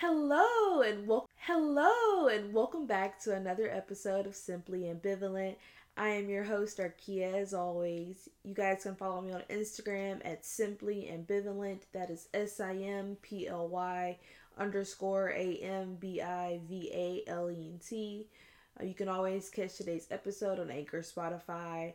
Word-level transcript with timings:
Hello 0.00 0.82
and 0.82 1.08
wel- 1.08 1.26
hello 1.36 2.28
and 2.28 2.52
welcome 2.52 2.84
back 2.84 3.18
to 3.20 3.34
another 3.34 3.70
episode 3.70 4.26
of 4.26 4.36
Simply 4.36 4.80
Ambivalent. 4.80 5.56
I 5.96 6.08
am 6.08 6.28
your 6.28 6.44
host 6.44 6.76
Arkia 6.76 7.32
as 7.32 7.54
always. 7.54 8.28
You 8.44 8.52
guys 8.52 8.82
can 8.82 8.94
follow 8.94 9.22
me 9.22 9.32
on 9.32 9.40
Instagram 9.48 10.20
at 10.22 10.44
Simply 10.44 11.10
Ambivalent. 11.10 11.80
That 11.94 12.10
is 12.10 12.28
S 12.34 12.60
I 12.60 12.74
M 12.74 13.16
P 13.22 13.48
L 13.48 13.68
Y 13.68 14.18
underscore 14.58 15.30
A 15.30 15.56
M 15.62 15.96
B 15.98 16.20
I 16.20 16.60
V 16.68 16.90
A 16.92 17.30
L 17.30 17.50
E 17.50 17.70
N 17.72 17.80
T. 17.82 18.26
Uh, 18.78 18.84
you 18.84 18.92
can 18.92 19.08
always 19.08 19.48
catch 19.48 19.78
today's 19.78 20.08
episode 20.10 20.60
on 20.60 20.70
Anchor, 20.70 21.00
Spotify, 21.00 21.94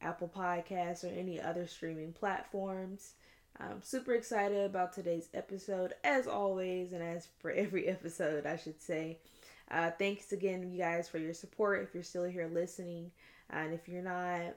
Apple 0.00 0.30
Podcasts, 0.32 1.02
or 1.02 1.08
any 1.08 1.40
other 1.40 1.66
streaming 1.66 2.12
platforms. 2.12 3.14
I'm 3.60 3.82
super 3.82 4.14
excited 4.14 4.64
about 4.64 4.92
today's 4.92 5.28
episode, 5.34 5.94
as 6.04 6.26
always, 6.26 6.92
and 6.92 7.02
as 7.02 7.28
for 7.38 7.50
every 7.52 7.88
episode, 7.88 8.46
I 8.46 8.56
should 8.56 8.80
say. 8.80 9.18
Uh, 9.70 9.90
thanks 9.90 10.32
again, 10.32 10.70
you 10.70 10.78
guys, 10.78 11.08
for 11.08 11.18
your 11.18 11.34
support. 11.34 11.82
If 11.82 11.94
you're 11.94 12.02
still 12.02 12.24
here 12.24 12.48
listening, 12.52 13.10
and 13.50 13.72
if 13.72 13.88
you're 13.88 14.02
not, 14.02 14.56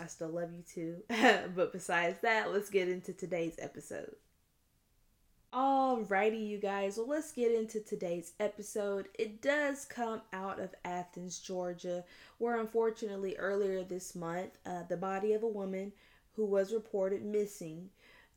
I 0.00 0.06
still 0.06 0.28
love 0.28 0.50
you 0.52 0.62
too. 0.62 1.02
but 1.54 1.72
besides 1.72 2.20
that, 2.20 2.52
let's 2.52 2.70
get 2.70 2.88
into 2.88 3.12
today's 3.12 3.56
episode. 3.58 4.14
Alrighty, 5.52 6.46
you 6.46 6.58
guys. 6.58 6.98
Well, 6.98 7.08
let's 7.08 7.32
get 7.32 7.52
into 7.52 7.80
today's 7.80 8.32
episode. 8.38 9.08
It 9.18 9.40
does 9.40 9.86
come 9.86 10.20
out 10.32 10.60
of 10.60 10.74
Athens, 10.84 11.38
Georgia, 11.38 12.04
where 12.36 12.60
unfortunately 12.60 13.34
earlier 13.38 13.82
this 13.82 14.14
month, 14.14 14.58
uh, 14.66 14.82
the 14.88 14.98
body 14.98 15.32
of 15.32 15.42
a 15.42 15.48
woman 15.48 15.92
who 16.38 16.46
was 16.46 16.72
reported 16.72 17.24
missing, 17.24 17.90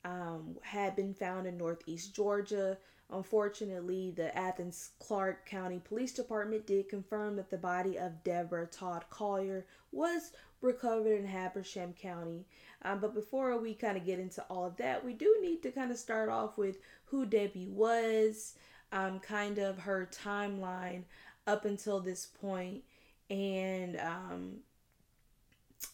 um, 0.04 0.58
had 0.64 0.96
been 0.96 1.14
found 1.14 1.46
in 1.46 1.56
northeast 1.56 2.16
Georgia. 2.16 2.76
Unfortunately, 3.12 4.10
the 4.10 4.36
Athens 4.36 4.90
Clarke 4.98 5.46
County 5.46 5.80
Police 5.88 6.12
Department 6.12 6.66
did 6.66 6.90
confirm 6.90 7.36
that 7.36 7.52
the 7.52 7.60
body 7.60 8.00
of 8.00 8.24
Deborah 8.24 8.66
Todd 8.66 9.06
Collier 9.12 9.68
was 9.92 10.32
recovered 10.62 11.20
in 11.20 11.28
Habersham 11.28 11.94
County. 11.94 12.48
Um, 12.82 13.00
but 13.00 13.14
before 13.14 13.56
we 13.60 13.76
kind 13.76 13.98
of 13.98 14.06
get 14.06 14.18
into 14.18 14.42
all 14.50 14.66
of 14.66 14.78
that, 14.78 15.06
we 15.06 15.14
do 15.14 15.38
need 15.40 15.62
to 15.62 15.72
kind 15.72 15.92
of 15.92 15.98
start 15.98 16.28
off 16.28 16.58
with 16.58 16.80
who 17.06 17.28
Debbie 17.28 17.70
was, 17.70 18.56
um, 18.92 19.20
kind 19.20 19.60
of 19.60 19.78
her 19.78 20.10
timeline 20.12 21.04
up 21.46 21.66
until 21.66 22.00
this 22.00 22.26
point, 22.26 22.82
and 23.30 24.00
um, 24.00 24.56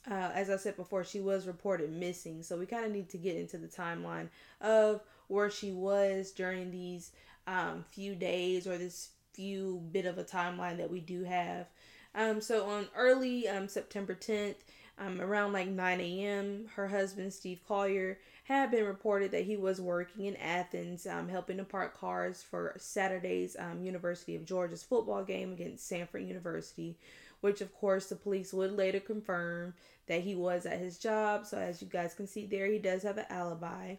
uh, 0.10 0.32
as 0.34 0.50
I 0.50 0.58
said 0.58 0.76
before, 0.76 1.04
she 1.04 1.20
was 1.20 1.48
reported 1.48 1.92
missing. 1.92 2.44
So 2.44 2.58
we 2.58 2.66
kind 2.66 2.86
of 2.86 2.92
need 2.92 3.10
to 3.10 3.18
get 3.18 3.36
into 3.36 3.58
the 3.58 3.68
timeline 3.68 4.30
of 4.62 5.02
where 5.28 5.50
she 5.50 5.72
was 5.72 6.32
during 6.32 6.72
these 6.72 7.12
um, 7.46 7.86
few 7.92 8.16
days 8.16 8.68
or 8.68 8.78
this 8.78 9.10
few 9.34 9.82
bit 9.92 10.06
of 10.06 10.18
a 10.18 10.24
timeline 10.24 10.78
that 10.78 10.92
we 10.92 11.00
do 11.00 11.24
have. 11.24 11.68
Um, 12.16 12.42
so 12.42 12.66
on 12.66 12.88
early 12.96 13.48
um, 13.48 13.68
September 13.68 14.16
10th, 14.16 14.56
um, 15.00 15.22
around 15.22 15.54
like 15.54 15.68
9 15.68 16.02
a.m., 16.02 16.66
her 16.76 16.88
husband, 16.88 17.32
Steve 17.32 17.62
Collier, 17.68 18.18
had 18.46 18.72
been 18.72 18.86
reported 18.86 19.32
that 19.32 19.44
he 19.44 19.56
was 19.56 19.80
working 19.80 20.26
in 20.26 20.36
Athens, 20.38 21.06
um, 21.06 21.30
helping 21.30 21.58
to 21.58 21.64
park 21.64 21.96
cars 21.96 22.42
for 22.42 22.74
Saturday's 22.80 23.56
um, 23.60 23.84
University 23.84 24.36
of 24.36 24.46
Georgia's 24.46 24.84
football 24.84 25.24
game 25.24 25.52
against 25.52 25.90
Samford 25.92 26.28
University 26.28 26.98
which 27.42 27.62
of 27.62 27.74
course 27.74 28.08
the 28.08 28.16
police 28.16 28.54
would 28.54 28.72
later 28.72 29.00
confirm 29.00 29.74
that 30.08 30.22
he 30.22 30.36
was 30.36 30.66
at 30.66 30.80
his 30.80 30.98
job. 30.98 31.46
So 31.46 31.58
as 31.58 31.82
you 31.82 31.88
guys 31.88 32.14
can 32.14 32.28
see 32.28 32.46
there, 32.46 32.68
he 32.68 32.80
does 32.80 33.04
have 33.04 33.18
an 33.18 33.26
alibi. 33.30 33.96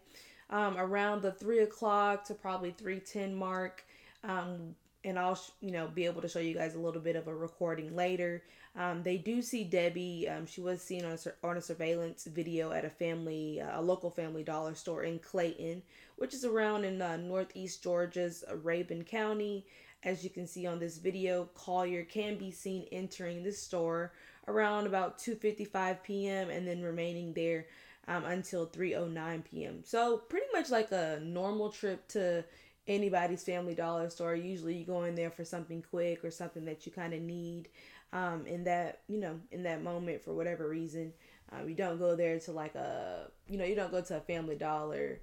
Um, 0.50 0.76
around 0.78 1.22
the 1.22 1.32
three 1.32 1.60
o'clock 1.60 2.24
to 2.24 2.34
probably 2.34 2.70
three 2.70 3.00
ten 3.00 3.34
mark, 3.34 3.84
um, 4.24 4.74
and 5.04 5.18
I'll 5.18 5.38
you 5.60 5.70
know 5.70 5.88
be 5.88 6.06
able 6.06 6.22
to 6.22 6.28
show 6.28 6.38
you 6.38 6.54
guys 6.54 6.74
a 6.74 6.78
little 6.80 7.02
bit 7.02 7.16
of 7.16 7.28
a 7.28 7.34
recording 7.34 7.94
later. 7.94 8.42
Um, 8.74 9.02
they 9.02 9.18
do 9.18 9.42
see 9.42 9.64
Debbie. 9.64 10.28
Um, 10.28 10.46
she 10.46 10.60
was 10.60 10.80
seen 10.80 11.04
on 11.04 11.18
a, 11.42 11.46
on 11.46 11.56
a 11.56 11.60
surveillance 11.60 12.24
video 12.24 12.70
at 12.72 12.84
a 12.84 12.90
family, 12.90 13.60
uh, 13.60 13.80
a 13.80 13.82
local 13.82 14.10
family 14.10 14.44
dollar 14.44 14.74
store 14.74 15.02
in 15.02 15.18
Clayton, 15.18 15.82
which 16.16 16.32
is 16.32 16.44
around 16.44 16.84
in 16.84 17.02
uh, 17.02 17.16
northeast 17.16 17.82
Georgia's 17.82 18.44
Rabun 18.50 19.04
County. 19.04 19.66
As 20.04 20.22
you 20.22 20.30
can 20.30 20.46
see 20.46 20.66
on 20.66 20.78
this 20.78 20.98
video, 20.98 21.48
Collier 21.54 22.04
can 22.04 22.38
be 22.38 22.50
seen 22.50 22.86
entering 22.92 23.42
the 23.42 23.52
store 23.52 24.12
around 24.46 24.86
about 24.86 25.18
2:55 25.18 26.02
p.m. 26.02 26.50
and 26.50 26.66
then 26.66 26.82
remaining 26.82 27.32
there 27.32 27.66
um, 28.06 28.24
until 28.24 28.66
3:09 28.66 29.44
p.m. 29.44 29.80
So 29.84 30.18
pretty 30.18 30.46
much 30.52 30.70
like 30.70 30.92
a 30.92 31.20
normal 31.22 31.70
trip 31.70 32.06
to 32.08 32.44
anybody's 32.86 33.44
Family 33.44 33.74
Dollar 33.74 34.08
store. 34.10 34.34
Usually 34.34 34.76
you 34.76 34.84
go 34.84 35.04
in 35.04 35.14
there 35.14 35.30
for 35.30 35.44
something 35.44 35.82
quick 35.82 36.24
or 36.24 36.30
something 36.30 36.64
that 36.64 36.86
you 36.86 36.92
kind 36.92 37.12
of 37.12 37.20
need 37.20 37.68
um, 38.12 38.46
in 38.46 38.64
that 38.64 39.00
you 39.08 39.18
know 39.18 39.38
in 39.50 39.62
that 39.64 39.82
moment 39.82 40.22
for 40.22 40.32
whatever 40.32 40.68
reason. 40.68 41.12
Um, 41.50 41.68
you 41.68 41.74
don't 41.74 41.98
go 41.98 42.14
there 42.14 42.38
to 42.40 42.52
like 42.52 42.74
a 42.74 43.30
you 43.48 43.58
know 43.58 43.64
you 43.64 43.74
don't 43.74 43.90
go 43.90 44.00
to 44.00 44.16
a 44.16 44.20
Family 44.20 44.56
Dollar 44.56 45.20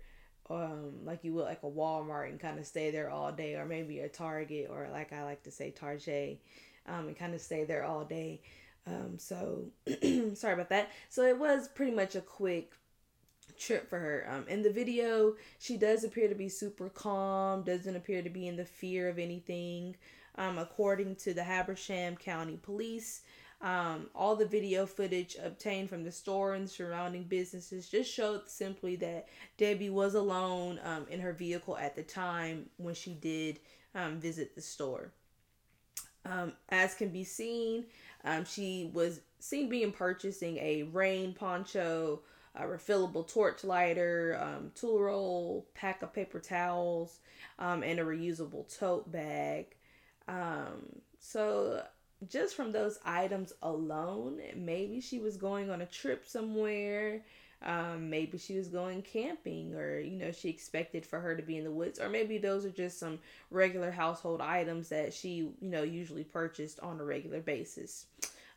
um 0.50 0.94
like 1.04 1.24
you 1.24 1.34
would 1.34 1.46
like 1.46 1.64
a 1.64 1.70
Walmart 1.70 2.30
and 2.30 2.40
kind 2.40 2.60
of 2.60 2.66
stay 2.66 2.92
there 2.92 3.10
all 3.10 3.32
day 3.32 3.56
or 3.56 3.66
maybe 3.66 4.00
a 4.00 4.10
Target 4.10 4.68
or 4.70 4.88
like 4.92 5.12
I 5.12 5.24
like 5.24 5.44
to 5.44 5.52
say 5.52 5.72
Target 5.72 6.40
um 6.88 7.08
and 7.08 7.18
kind 7.18 7.34
of 7.34 7.42
stay 7.42 7.64
there 7.64 7.84
all 7.84 8.04
day. 8.04 8.42
Um 8.86 9.18
so 9.18 9.66
sorry 10.36 10.54
about 10.54 10.70
that. 10.70 10.92
So 11.10 11.24
it 11.24 11.40
was 11.40 11.68
pretty 11.68 11.94
much 11.94 12.16
a 12.16 12.22
quick 12.22 12.74
trip 13.58 13.90
for 13.90 14.00
her. 14.00 14.28
Um 14.30 14.46
in 14.48 14.62
the 14.62 14.72
video, 14.72 15.36
she 15.60 15.78
does 15.78 16.04
appear 16.04 16.28
to 16.28 16.36
be 16.36 16.50
super 16.50 16.90
calm, 16.90 17.64
doesn't 17.64 17.96
appear 17.96 18.22
to 18.22 18.30
be 18.30 18.48
in 18.48 18.56
the 18.56 18.66
fear 18.66 19.10
of 19.10 19.18
anything. 19.18 19.96
Um 20.38 20.60
according 20.60 21.16
to 21.18 21.34
the 21.34 21.44
Habersham 21.44 22.18
County 22.18 22.60
Police, 22.62 23.22
um, 23.62 24.08
all 24.14 24.36
the 24.36 24.46
video 24.46 24.86
footage 24.86 25.38
obtained 25.42 25.90
from 25.90 26.04
the 26.04 26.12
store 26.12 26.54
and 26.54 26.70
surrounding 26.70 27.24
businesses 27.24 27.90
just 27.90 28.12
showed 28.12 28.48
simply 28.48 28.96
that 28.98 29.28
Debbie 29.58 29.90
was 29.90 30.14
alone 30.14 30.80
um, 30.84 31.06
in 31.10 31.20
her 31.20 31.34
vehicle 31.34 31.78
at 31.78 31.96
the 31.96 32.04
time 32.04 32.70
when 32.78 32.94
she 32.94 33.14
did 33.14 33.60
um, 33.96 34.20
visit 34.20 34.56
the 34.56 34.62
store. 34.62 35.12
Um, 36.26 36.54
as 36.70 36.96
can 36.96 37.10
be 37.10 37.24
seen, 37.24 37.86
um, 38.24 38.46
she 38.46 38.90
was 38.94 39.22
seen 39.40 39.70
being 39.70 39.92
purchasing 39.92 40.58
a 40.58 40.84
rain 40.84 41.34
poncho, 41.34 42.22
a 42.56 42.64
refillable 42.64 43.28
torch 43.28 43.64
lighter, 43.64 44.40
um, 44.42 44.72
tool 44.76 45.00
roll, 45.00 45.68
pack 45.76 46.02
of 46.02 46.14
paper 46.14 46.40
towels, 46.40 47.20
um, 47.60 47.84
and 47.84 48.00
a 48.00 48.04
reusable 48.04 48.66
tote 48.78 49.12
bag. 49.12 49.76
Um, 50.28 51.02
so 51.20 51.84
just 52.30 52.56
from 52.56 52.72
those 52.72 53.00
items 53.06 53.54
alone, 53.62 54.40
maybe 54.56 55.02
she 55.02 55.20
was 55.20 55.38
going 55.38 55.70
on 55.70 55.82
a 55.82 55.86
trip 55.86 56.26
somewhere. 56.26 57.22
Um, 57.64 58.10
maybe 58.10 58.38
she 58.38 58.58
was 58.58 58.68
going 58.68 59.02
camping, 59.02 59.74
or 59.74 60.00
you 60.00 60.18
know, 60.18 60.32
she 60.32 60.50
expected 60.50 61.06
for 61.06 61.20
her 61.20 61.36
to 61.36 61.42
be 61.42 61.58
in 61.58 61.64
the 61.64 61.72
woods, 61.72 62.00
or 62.00 62.10
maybe 62.10 62.38
those 62.38 62.66
are 62.66 62.70
just 62.72 63.00
some 63.00 63.20
regular 63.50 63.92
household 63.92 64.42
items 64.42 64.90
that 64.90 65.14
she, 65.14 65.30
you 65.38 65.56
know, 65.62 65.82
usually 65.82 66.24
purchased 66.24 66.80
on 66.82 67.00
a 67.00 67.04
regular 67.04 67.40
basis. 67.40 68.06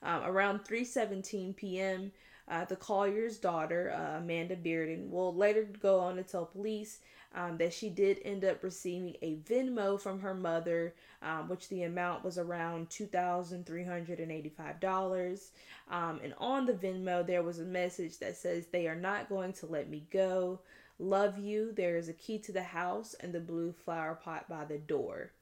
Um, 0.03 0.25
around 0.25 0.65
3:17 0.65 1.57
p.m., 1.57 2.13
uh, 2.49 2.65
the 2.65 2.77
Collier's 2.77 3.39
daughter, 3.39 3.93
uh, 3.95 4.19
Amanda 4.19 4.57
Bearden, 4.57 5.11
will 5.11 5.35
later 5.35 5.69
go 5.81 6.01
on 6.01 6.17
to 6.17 6.23
tell 6.23 6.47
police 6.47 6.99
um, 7.35 7.59
that 7.59 7.73
she 7.73 7.91
did 7.91 8.21
end 8.25 8.45
up 8.45 8.63
receiving 8.63 9.17
a 9.23 9.35
Venmo 9.37 10.01
from 10.01 10.21
her 10.21 10.35
mother, 10.35 10.95
um, 11.23 11.49
which 11.49 11.69
the 11.69 11.83
amount 11.83 12.25
was 12.25 12.39
around 12.39 12.89
$2,385. 12.89 15.51
Um, 15.91 16.21
and 16.23 16.35
on 16.39 16.67
the 16.67 16.73
Venmo, 16.73 17.27
there 17.27 17.43
was 17.43 17.59
a 17.59 17.65
message 17.65 18.19
that 18.19 18.37
says, 18.37 18.67
They 18.67 18.87
are 18.89 18.97
not 18.97 19.29
going 19.29 19.53
to 19.55 19.67
let 19.67 19.91
me 19.91 20.07
go. 20.11 20.61
Love 20.99 21.39
you. 21.39 21.73
There 21.73 21.97
is 21.97 22.09
a 22.09 22.15
key 22.15 22.39
to 22.41 22.53
the 22.53 22.63
house 22.63 23.15
and 23.21 23.33
the 23.33 23.41
blue 23.41 23.73
flower 23.73 24.15
pot 24.15 24.49
by 24.49 24.65
the 24.65 24.79
door. 24.79 25.33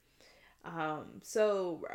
Um, 0.65 1.21
so 1.23 1.85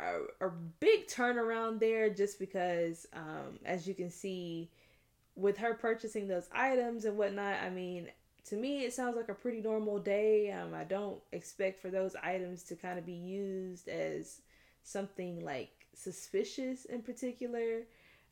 a, 0.41 0.47
a, 0.47 0.51
big 0.79 1.07
turnaround 1.07 1.79
there 1.79 2.09
just 2.09 2.39
because, 2.39 3.05
um, 3.13 3.59
as 3.65 3.87
you 3.87 3.93
can 3.93 4.09
see, 4.09 4.71
with 5.35 5.57
her 5.57 5.75
purchasing 5.75 6.27
those 6.27 6.49
items 6.51 7.05
and 7.05 7.15
whatnot, 7.15 7.61
I 7.61 7.69
mean, 7.69 8.09
to 8.49 8.55
me 8.55 8.83
it 8.83 8.93
sounds 8.93 9.15
like 9.15 9.29
a 9.29 9.33
pretty 9.33 9.61
normal 9.61 9.99
day. 9.99 10.51
Um, 10.51 10.73
i 10.73 10.83
don't 10.83 11.19
expect 11.31 11.81
for 11.81 11.89
those 11.89 12.15
items 12.21 12.63
to 12.63 12.75
kind 12.75 12.99
of 12.99 13.05
be 13.05 13.13
used 13.13 13.87
as 13.87 14.41
something 14.83 15.43
like 15.43 15.71
suspicious 15.93 16.85
in 16.85 17.01
particular. 17.01 17.83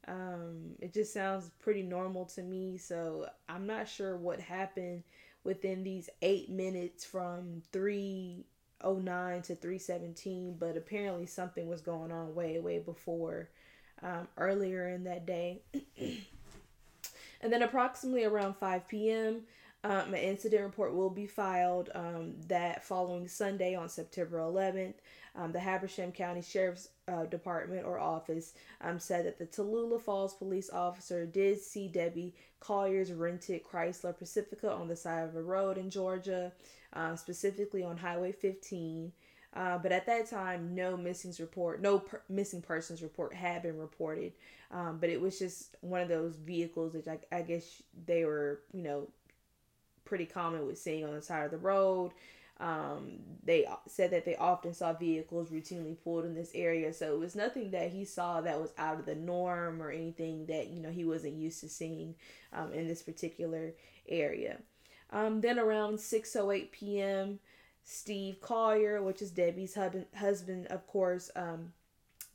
Um, 0.08 0.72
it 0.80 0.94
just 0.94 1.14
sounds 1.14 1.52
pretty 1.60 1.84
normal 1.84 2.26
to 2.26 2.42
me 2.42 2.80
so 2.80 3.28
i'm 3.48 3.68
not 3.68 3.88
sure 3.88 4.18
what 4.18 4.40
happened 4.40 5.04
within 5.44 5.84
these 5.84 6.10
eight 6.24 6.50
minutes 6.50 7.06
from 7.06 7.62
309 7.72 9.42
to 9.44 9.56
317 9.56 10.56
but 10.60 10.76
apparently 10.76 11.28
something 11.28 11.68
was 11.70 11.82
going 11.82 12.12
on 12.12 12.34
way 12.34 12.58
way 12.58 12.80
before 12.80 13.50
um, 14.04 14.28
earlier 14.38 14.90
in 14.90 15.04
that 15.06 15.26
day. 15.26 15.62
And 17.44 17.52
then 17.52 17.64
approximately 17.64 18.24
around 18.24 18.56
5 18.58 18.88
p.m 18.88 19.42
Um, 19.84 20.14
an 20.14 20.16
incident 20.16 20.64
report 20.64 20.94
will 20.94 21.10
be 21.10 21.26
filed 21.26 21.90
um, 21.96 22.36
that 22.48 22.84
following 22.84 23.28
Sunday 23.28 23.74
on 23.74 23.90
September 23.90 24.38
11th. 24.38 24.94
Um, 25.36 25.52
the 25.52 25.60
Habersham 25.60 26.12
County 26.12 26.42
Sheriff's 26.42 26.90
uh, 27.08 27.26
Department 27.26 27.86
or 27.86 27.98
office 27.98 28.54
um, 28.82 29.00
said 29.00 29.26
that 29.26 29.40
the 29.40 29.46
Tallulah 29.46 30.02
Falls 30.02 30.34
police 30.34 30.70
officer 30.70 31.26
did 31.26 31.60
see 31.60 31.88
Debbie 31.88 32.36
Collier's 32.60 33.12
rented 33.12 33.64
Chrysler 33.64 34.18
Pacifica 34.18 34.72
on 34.72 34.88
the 34.88 34.96
side 34.96 35.24
of 35.24 35.36
a 35.36 35.42
road 35.42 35.78
in 35.78 35.90
Georgia, 35.90 36.52
uh, 36.94 37.16
specifically 37.16 37.84
on 37.84 37.98
Highway 37.98 38.34
15. 38.34 39.12
Uh, 39.54 39.78
but 39.78 39.92
at 39.92 40.06
that 40.06 40.30
time, 40.30 40.76
no 40.76 40.96
missing 40.96 41.34
report, 41.40 41.82
no 41.82 42.00
per- 42.00 42.22
missing 42.30 42.62
persons 42.62 43.02
report 43.02 43.34
had 43.34 43.64
been 43.64 43.78
reported. 43.78 44.34
Um, 44.70 45.00
but 45.00 45.10
it 45.10 45.20
was 45.20 45.38
just 45.40 45.76
one 45.82 46.02
of 46.02 46.08
those 46.08 46.36
vehicles 46.36 46.94
that 46.94 47.08
I, 47.08 47.38
I 47.38 47.42
guess 47.42 47.82
they 48.06 48.24
were, 48.24 48.62
you 48.74 48.84
know, 48.84 49.08
pretty 50.12 50.26
common 50.26 50.68
with 50.68 50.78
seeing 50.78 51.06
on 51.06 51.16
the 51.16 51.22
side 51.22 51.46
of 51.46 51.52
the 51.52 51.58
road. 51.58 52.12
Um, 52.60 53.20
they 53.46 53.66
said 53.88 54.12
that 54.12 54.26
they 54.26 54.36
often 54.36 54.74
saw 54.74 54.92
vehicles 54.92 55.50
routinely 55.50 55.96
pulled 56.04 56.26
in 56.26 56.36
this 56.36 56.52
area, 56.54 56.92
so 56.94 57.14
it 57.14 57.18
was 57.20 57.34
nothing 57.34 57.72
that 57.72 57.92
he 57.92 58.04
saw 58.04 58.42
that 58.42 58.60
was 58.60 58.74
out 58.78 59.00
of 59.00 59.06
the 59.06 59.16
norm 59.16 59.82
or 59.82 59.90
anything 59.90 60.48
that 60.48 60.68
you 60.68 60.82
know 60.82 60.90
he 60.90 61.06
wasn't 61.06 61.36
used 61.36 61.62
to 61.62 61.70
seeing 61.70 62.14
um, 62.52 62.74
in 62.74 62.90
this 62.90 63.02
particular 63.02 63.72
area. 64.10 64.58
Um, 65.12 65.40
then 65.40 65.58
around 65.58 65.96
6:08 65.96 66.72
p.m., 66.74 67.40
Steve 67.86 68.42
Collier, 68.42 69.02
which 69.02 69.22
is 69.22 69.32
Debbie's 69.32 69.76
hub- 69.76 70.14
husband, 70.14 70.68
of 70.68 70.86
course, 70.88 71.32
um, 71.38 71.72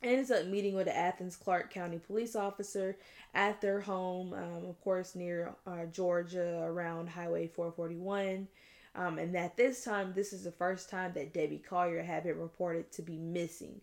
ends 0.03 0.31
up 0.31 0.45
meeting 0.45 0.75
with 0.75 0.87
an 0.87 0.95
Athens 0.95 1.35
Clarke 1.35 1.71
County 1.71 1.99
police 1.99 2.35
officer 2.35 2.97
at 3.33 3.61
their 3.61 3.81
home, 3.81 4.33
um, 4.33 4.69
of 4.69 4.79
course, 4.81 5.15
near 5.15 5.53
uh, 5.65 5.85
Georgia 5.91 6.61
around 6.63 7.09
Highway 7.09 7.47
441. 7.47 8.47
Um, 8.95 9.19
and 9.19 9.35
at 9.35 9.57
this 9.57 9.83
time, 9.83 10.13
this 10.15 10.33
is 10.33 10.43
the 10.43 10.51
first 10.51 10.89
time 10.89 11.11
that 11.13 11.33
Debbie 11.33 11.63
Collier 11.67 12.03
had 12.03 12.23
been 12.23 12.39
reported 12.39 12.91
to 12.93 13.01
be 13.01 13.17
missing. 13.17 13.79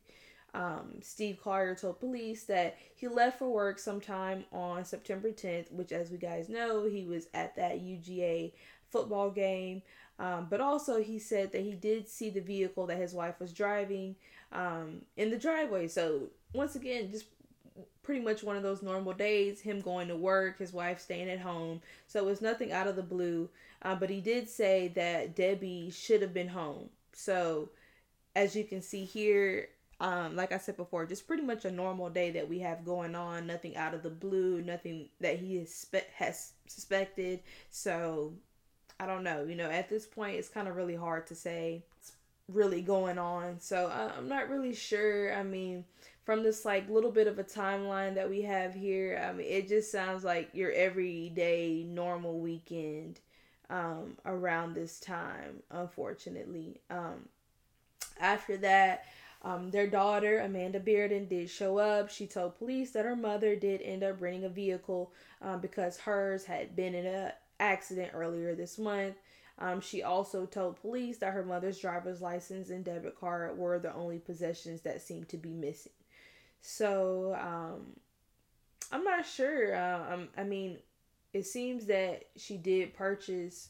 Um, 0.55 1.01
Steve 1.03 1.39
Collier 1.43 1.75
told 1.75 2.01
police 2.01 2.45
that 2.45 2.77
he 2.95 3.09
left 3.09 3.39
for 3.39 3.49
work 3.49 3.79
sometime 3.79 4.45
on 4.53 4.85
September 4.85 5.31
10th, 5.31 5.73
which, 5.73 5.93
as 5.93 6.11
we 6.11 6.17
guys 6.17 6.49
know, 6.49 6.85
he 6.85 7.05
was 7.05 7.27
at 7.35 7.57
that 7.57 7.81
UGA 7.81 8.53
football 8.91 9.31
game. 9.31 9.83
Um, 10.19 10.47
but 10.49 10.61
also, 10.61 11.03
he 11.03 11.19
said 11.19 11.51
that 11.53 11.63
he 11.63 11.73
did 11.73 12.09
see 12.09 12.31
the 12.31 12.41
vehicle 12.41 12.87
that 12.87 12.99
his 12.99 13.13
wife 13.13 13.41
was 13.41 13.53
driving 13.53 14.15
um, 14.55 15.03
in 15.17 15.31
the 15.31 15.39
driveway. 15.39 15.89
So, 15.89 16.31
once 16.55 16.77
again, 16.77 17.11
just 17.11 17.27
pretty 18.05 18.21
much 18.21 18.43
one 18.43 18.57
of 18.57 18.63
those 18.63 18.83
normal 18.83 19.13
days 19.13 19.61
him 19.61 19.81
going 19.81 20.09
to 20.09 20.17
work 20.17 20.59
his 20.59 20.73
wife 20.73 21.01
staying 21.01 21.29
at 21.29 21.41
home. 21.41 21.81
So 22.07 22.21
it 22.21 22.25
was 22.27 22.43
nothing 22.43 22.71
out 22.71 22.87
of 22.87 22.97
the 22.97 23.03
blue. 23.03 23.49
Uh, 23.83 23.95
but 23.95 24.11
he 24.11 24.21
did 24.21 24.49
say 24.49 24.89
that 24.95 25.35
debbie 25.35 25.91
should 25.91 26.23
have 26.23 26.35
been 26.35 26.49
home. 26.49 26.91
So 27.13 27.71
as 28.37 28.55
you 28.55 28.65
can 28.65 28.83
see 28.83 29.05
here 29.05 29.69
um, 30.01 30.35
like 30.35 30.51
i 30.51 30.59
said 30.59 30.77
before 30.77 31.07
just 31.07 31.25
pretty 31.27 31.45
much 31.45 31.65
a 31.65 31.71
normal 31.71 32.11
day 32.11 32.33
that 32.33 32.49
we 32.49 32.59
have 32.59 32.85
going 32.85 33.15
on. 33.15 33.47
Nothing 33.47 33.77
out 33.77 33.95
of 33.95 34.03
the 34.03 34.11
blue 34.11 34.61
nothing 34.63 35.09
that 35.21 35.39
he 35.39 35.57
has, 35.59 35.73
spe- 35.73 36.11
has 36.17 36.53
suspected. 36.67 37.41
So 37.71 38.35
i 39.01 39.07
don't 39.07 39.25
know. 39.25 39.45
You 39.45 39.57
know 39.57 39.71
at 39.71 39.89
this 39.89 40.07
point 40.07 40.37
it's 40.37 40.49
kind 40.49 40.69
of 40.69 40.77
really 40.77 40.97
hard 40.97 41.27
to 41.29 41.35
say 41.35 41.85
really 42.49 42.83
going 42.83 43.19
on 43.19 43.59
so 43.59 43.87
uh, 43.87 44.13
i'm 44.17 44.29
not 44.29 44.49
really 44.49 44.75
sure 44.75 45.35
i 45.35 45.43
mean 45.43 45.85
from 46.25 46.43
this 46.43 46.65
like 46.65 46.89
little 46.89 47.11
bit 47.11 47.27
of 47.27 47.39
a 47.39 47.45
timeline 47.45 48.15
that 48.15 48.29
we 48.29 48.43
have 48.43 48.75
here, 48.75 49.23
I 49.29 49.33
mean, 49.33 49.47
it 49.47 49.69
just 49.69 49.93
sounds 49.93 50.25
like 50.25 50.51
your 50.55 50.73
everyday 50.73 51.85
normal 51.87 52.41
weekend 52.41 53.21
um, 53.69 54.17
around 54.25 54.75
this 54.75 54.99
time, 54.99 55.63
unfortunately. 55.71 56.81
Um, 56.89 57.29
after 58.19 58.57
that, 58.59 59.05
um, 59.43 59.71
their 59.71 59.87
daughter, 59.87 60.39
Amanda 60.39 60.81
Bearden, 60.81 61.29
did 61.29 61.51
show 61.51 61.77
up. 61.77 62.09
She 62.09 62.27
told 62.27 62.57
police 62.57 62.93
that 62.93 63.05
her 63.05 63.17
mother 63.17 63.55
did 63.55 63.83
end 63.83 64.03
up 64.03 64.23
renting 64.23 64.45
a 64.45 64.49
vehicle 64.49 65.13
um, 65.43 65.61
because 65.61 65.99
hers 65.99 66.47
had 66.47 66.75
been 66.75 66.95
in 66.95 67.05
an 67.05 67.33
accident 67.61 68.13
earlier 68.15 68.55
this 68.55 68.79
month. 68.79 69.17
Um, 69.59 69.81
she 69.81 70.03
also 70.03 70.47
told 70.47 70.81
police 70.81 71.19
that 71.19 71.33
her 71.33 71.45
mother's 71.45 71.79
driver's 71.79 72.21
license 72.21 72.71
and 72.71 72.85
debit 72.85 73.19
card 73.19 73.57
were 73.57 73.79
the 73.79 73.95
only 73.95 74.19
possessions 74.19 74.81
that 74.81 75.01
seemed 75.01 75.29
to 75.29 75.37
be 75.37 75.51
missing. 75.51 75.93
So 76.61 77.37
um, 77.41 77.95
I'm 78.91 79.05
not 79.05 79.27
sure. 79.27 79.77
Uh, 79.77 80.15
um, 80.15 80.29
I 80.37 80.45
mean, 80.45 80.79
it 81.33 81.47
seems 81.47 81.87
that 81.87 82.25
she 82.37 82.57
did 82.57 82.95
purchase 82.95 83.69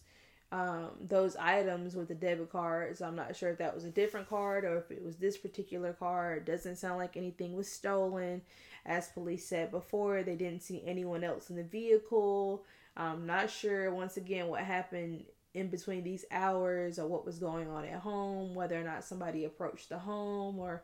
um, 0.53 0.91
those 1.01 1.35
items 1.37 1.97
with 1.97 2.09
the 2.09 2.15
debit 2.15 2.51
card. 2.51 2.97
So 2.97 3.07
I'm 3.07 3.17
not 3.17 3.37
sure 3.37 3.51
if 3.51 3.59
that 3.59 3.75
was 3.75 3.85
a 3.85 3.91
different 3.91 4.29
card 4.29 4.65
or 4.65 4.79
if 4.79 4.91
it 4.91 5.05
was 5.05 5.17
this 5.17 5.37
particular 5.37 5.93
card. 5.93 6.39
It 6.39 6.47
doesn't 6.47 6.77
sound 6.77 6.99
like 6.99 7.17
anything 7.17 7.55
was 7.55 7.71
stolen. 7.71 8.41
As 8.87 9.09
police 9.09 9.47
said 9.47 9.71
before, 9.71 10.23
they 10.23 10.37
didn't 10.37 10.63
see 10.63 10.83
anyone 10.87 11.25
else 11.25 11.51
in 11.51 11.57
the 11.57 11.65
vehicle. 11.65 12.65
I'm 12.97 13.27
not 13.27 13.51
sure, 13.51 13.93
once 13.93 14.17
again, 14.17 14.47
what 14.47 14.61
happened 14.61 15.25
in 15.55 15.69
between 15.69 16.03
these 16.03 16.25
hours 16.31 16.99
or 16.99 17.07
what 17.07 17.25
was 17.25 17.39
going 17.39 17.69
on 17.69 17.85
at 17.85 18.01
home, 18.01 18.55
whether 18.55 18.79
or 18.79 18.85
not 18.85 19.05
somebody 19.05 19.45
approached 19.45 19.89
the 19.89 19.99
home 19.99 20.59
or 20.59 20.83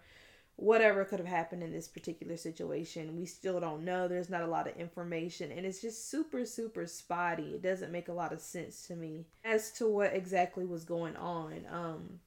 whatever 0.56 1.04
could 1.04 1.18
have 1.18 1.28
happened 1.28 1.62
in 1.62 1.72
this 1.72 1.88
particular 1.88 2.36
situation. 2.36 3.16
We 3.16 3.26
still 3.26 3.60
don't 3.60 3.84
know. 3.84 4.06
There's 4.06 4.30
not 4.30 4.42
a 4.42 4.46
lot 4.46 4.68
of 4.68 4.76
information 4.76 5.50
and 5.50 5.66
it's 5.66 5.80
just 5.80 6.10
super, 6.10 6.44
super 6.44 6.86
spotty. 6.86 7.54
It 7.54 7.62
doesn't 7.62 7.90
make 7.90 8.08
a 8.08 8.12
lot 8.12 8.32
of 8.32 8.40
sense 8.40 8.86
to 8.86 8.94
me 8.94 9.26
as 9.44 9.72
to 9.72 9.88
what 9.88 10.14
exactly 10.14 10.64
was 10.64 10.84
going 10.84 11.16
on. 11.16 11.66
Um, 11.70 12.20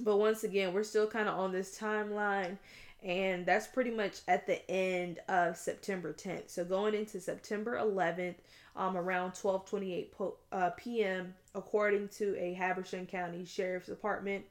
but 0.00 0.16
once 0.16 0.42
again, 0.42 0.72
we're 0.72 0.82
still 0.82 1.06
kind 1.06 1.28
of 1.28 1.38
on 1.38 1.52
this 1.52 1.78
timeline 1.78 2.58
and 3.02 3.46
that's 3.46 3.66
pretty 3.66 3.90
much 3.90 4.20
at 4.26 4.46
the 4.46 4.68
end 4.70 5.20
of 5.28 5.56
September 5.56 6.12
10th. 6.12 6.50
So 6.50 6.64
going 6.64 6.94
into 6.94 7.20
September 7.20 7.78
11th, 7.78 8.36
um, 8.76 8.96
around 8.96 9.32
12:28 9.32 10.12
po- 10.12 10.36
uh, 10.52 10.70
p.m., 10.76 11.34
according 11.54 12.08
to 12.08 12.36
a 12.38 12.54
Habersham 12.54 13.06
County 13.06 13.44
Sheriff's 13.44 13.86
Department 13.86 14.44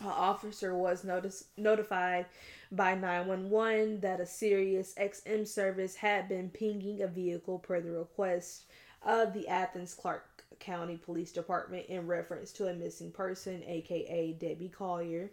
an 0.00 0.06
officer 0.06 0.74
was 0.74 1.04
notice, 1.04 1.44
notified 1.56 2.26
by 2.72 2.94
911 2.94 4.00
that 4.00 4.20
a 4.20 4.26
Sirius 4.26 4.94
XM 4.94 5.46
service 5.46 5.94
had 5.94 6.28
been 6.28 6.48
pinging 6.48 7.02
a 7.02 7.06
vehicle 7.06 7.58
per 7.58 7.80
the 7.80 7.90
request 7.90 8.64
of 9.02 9.32
the 9.34 9.46
Athens 9.48 9.94
Clarke 9.94 10.44
County 10.58 10.96
Police 10.96 11.32
Department 11.32 11.86
in 11.86 12.06
reference 12.06 12.52
to 12.52 12.68
a 12.68 12.74
missing 12.74 13.10
person, 13.10 13.62
aka 13.66 14.32
Debbie 14.32 14.72
Collier. 14.74 15.30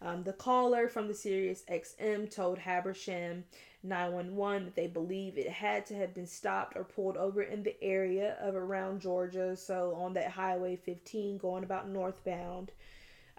Um, 0.00 0.22
the 0.22 0.32
caller 0.32 0.88
from 0.88 1.08
the 1.08 1.14
Sirius 1.14 1.64
XM 1.68 2.30
told 2.30 2.58
Habersham 2.58 3.44
911 3.82 4.64
that 4.66 4.76
they 4.76 4.86
believe 4.86 5.36
it 5.36 5.48
had 5.48 5.86
to 5.86 5.94
have 5.94 6.14
been 6.14 6.26
stopped 6.26 6.76
or 6.76 6.84
pulled 6.84 7.16
over 7.16 7.42
in 7.42 7.62
the 7.62 7.82
area 7.82 8.36
of 8.40 8.54
around 8.54 9.00
Georgia, 9.00 9.56
so 9.56 9.94
on 9.96 10.14
that 10.14 10.30
Highway 10.30 10.76
15 10.76 11.38
going 11.38 11.64
about 11.64 11.88
northbound. 11.88 12.70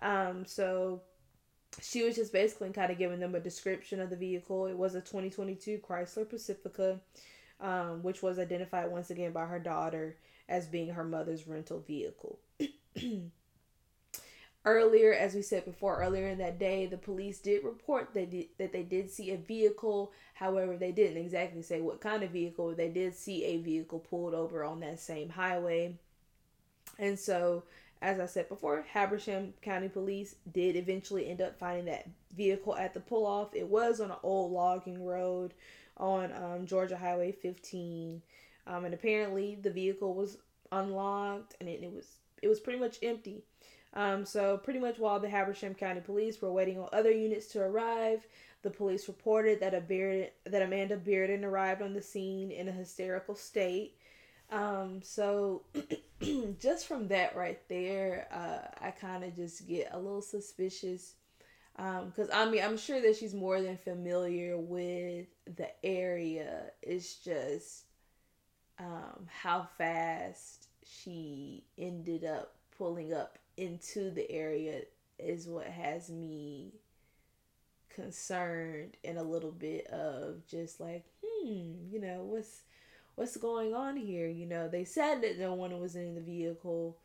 Um, 0.02 0.46
so 0.46 1.02
she 1.82 2.04
was 2.04 2.16
just 2.16 2.34
basically 2.34 2.72
kind 2.72 2.92
of 2.92 2.98
giving 2.98 3.20
them 3.20 3.36
a 3.36 3.40
description 3.40 4.00
of 4.02 4.10
the 4.10 4.16
vehicle. 4.16 4.66
It 4.66 4.78
was 4.78 4.96
a 4.96 5.02
2022 5.02 5.80
Chrysler 5.80 6.30
Pacifica, 6.30 7.00
um, 7.62 8.04
which 8.04 8.22
was 8.22 8.40
identified 8.40 8.92
once 8.92 9.10
again 9.12 9.32
by 9.32 9.46
her 9.46 9.60
daughter 9.60 10.18
as 10.48 10.66
being 10.66 10.90
her 10.90 11.04
mother's 11.04 11.48
rental 11.48 11.80
vehicle. 11.80 12.40
earlier, 14.76 15.14
as 15.14 15.36
we 15.36 15.42
said 15.42 15.66
before, 15.66 16.02
earlier 16.02 16.28
in 16.28 16.38
that 16.40 16.60
day, 16.60 16.86
the 16.86 16.98
police 16.98 17.40
did 17.40 17.64
report 17.64 18.14
that 18.14 18.32
that 18.58 18.72
they 18.72 18.84
did 18.84 19.10
see 19.10 19.32
a 19.32 19.38
vehicle. 19.38 20.12
However, 20.34 20.78
they 20.78 20.92
didn't 20.92 21.18
exactly 21.18 21.62
say 21.62 21.82
what 21.82 22.02
kind 22.02 22.24
of 22.24 22.32
vehicle. 22.32 22.74
They 22.74 22.90
did 22.90 23.16
see 23.16 23.44
a 23.46 23.58
vehicle 23.58 24.00
pulled 24.00 24.34
over 24.34 24.64
on 24.64 24.80
that 24.82 25.00
same 25.00 25.30
highway. 25.30 25.96
And 26.98 27.20
so 27.20 27.64
as 28.02 28.20
I 28.20 28.26
said 28.28 28.48
before, 28.48 28.86
Habersham 28.94 29.54
County 29.62 29.90
Police 29.90 30.36
did 30.54 30.76
eventually 30.76 31.30
end 31.30 31.42
up 31.42 31.60
finding 31.60 31.86
that 31.86 32.08
vehicle 32.36 32.76
at 32.76 32.94
the 32.94 33.00
pull 33.02 33.26
off. 33.26 33.54
It 33.54 33.68
was 33.68 34.00
on 34.00 34.12
an 34.12 34.18
old 34.24 34.54
logging 34.54 35.06
road 35.06 35.54
on 35.98 36.32
um, 36.32 36.66
Georgia 36.66 36.96
Highway 36.98 37.34
15. 37.34 38.22
Um, 38.68 38.86
and 38.86 38.94
apparently 38.94 39.56
the 39.62 39.72
vehicle 39.72 40.14
was 40.14 40.38
unlocked 40.72 41.56
and 41.60 41.68
it, 41.68 41.82
it 41.84 41.92
was 41.92 42.06
it 42.42 42.48
was 42.48 42.60
pretty 42.60 42.80
much 42.80 43.00
empty. 43.02 43.44
Um, 43.94 44.26
so 44.26 44.58
pretty 44.58 44.80
much 44.80 45.00
while 45.00 45.20
the 45.20 45.30
Habersham 45.30 45.74
County 45.74 46.02
Police 46.02 46.42
were 46.42 46.52
waiting 46.52 46.80
on 46.80 46.90
other 46.94 47.12
units 47.12 47.48
to 47.48 47.62
arrive, 47.62 48.26
the 48.62 48.70
police 48.70 49.08
reported 49.08 49.60
that 49.62 49.74
a 49.74 49.82
Beard, 49.82 50.32
that 50.46 50.62
Amanda 50.62 50.98
Bearden 50.98 51.44
arrived 51.44 51.82
on 51.82 51.94
the 51.94 52.02
scene 52.02 52.52
in 52.52 52.68
a 52.68 52.72
hysterical 52.72 53.36
state. 53.36 53.98
Um, 54.52 55.02
so 55.02 55.64
just 56.60 56.88
from 56.88 57.08
that 57.08 57.36
right 57.36 57.60
there, 57.70 58.28
uh, 58.32 58.86
I 58.86 58.92
kind 58.92 59.24
of 59.24 59.36
just 59.36 59.68
get 59.68 59.90
a 59.92 59.98
little 59.98 60.22
suspicious. 60.22 61.14
Um, 61.78 62.12
cause 62.16 62.30
I 62.34 62.50
mean, 62.50 62.62
I'm 62.64 62.78
sure 62.78 63.02
that 63.02 63.16
she's 63.16 63.34
more 63.34 63.62
than 63.62 63.78
familiar 63.78 64.58
with 64.58 65.28
the 65.56 65.70
area. 65.84 66.72
It's 66.82 67.16
just, 67.16 67.86
um, 68.80 69.28
how 69.28 69.68
fast 69.78 70.68
she 70.84 71.64
ended 71.78 72.26
up 72.26 72.56
pulling 72.78 73.14
up 73.14 73.38
into 73.60 74.10
the 74.12 74.30
area 74.32 74.82
is 75.18 75.48
what 75.48 75.68
has 75.68 76.10
me 76.10 76.74
concerned 77.90 78.96
and 79.04 79.18
a 79.18 79.24
little 79.24 79.52
bit 79.52 79.88
of 79.88 80.48
just 80.48 80.80
like, 80.80 81.06
hmm, 81.24 81.74
you 81.92 82.00
know, 82.00 82.24
what's 82.24 82.62
what's 83.16 83.36
going 83.38 83.74
on 83.74 83.98
here? 83.98 84.28
You 84.28 84.46
know, 84.46 84.68
they 84.68 84.86
said 84.86 85.22
that 85.22 85.38
no 85.38 85.54
one 85.54 85.80
was 85.80 85.96
in 85.96 86.16
the 86.16 86.22
vehicle, 86.22 86.98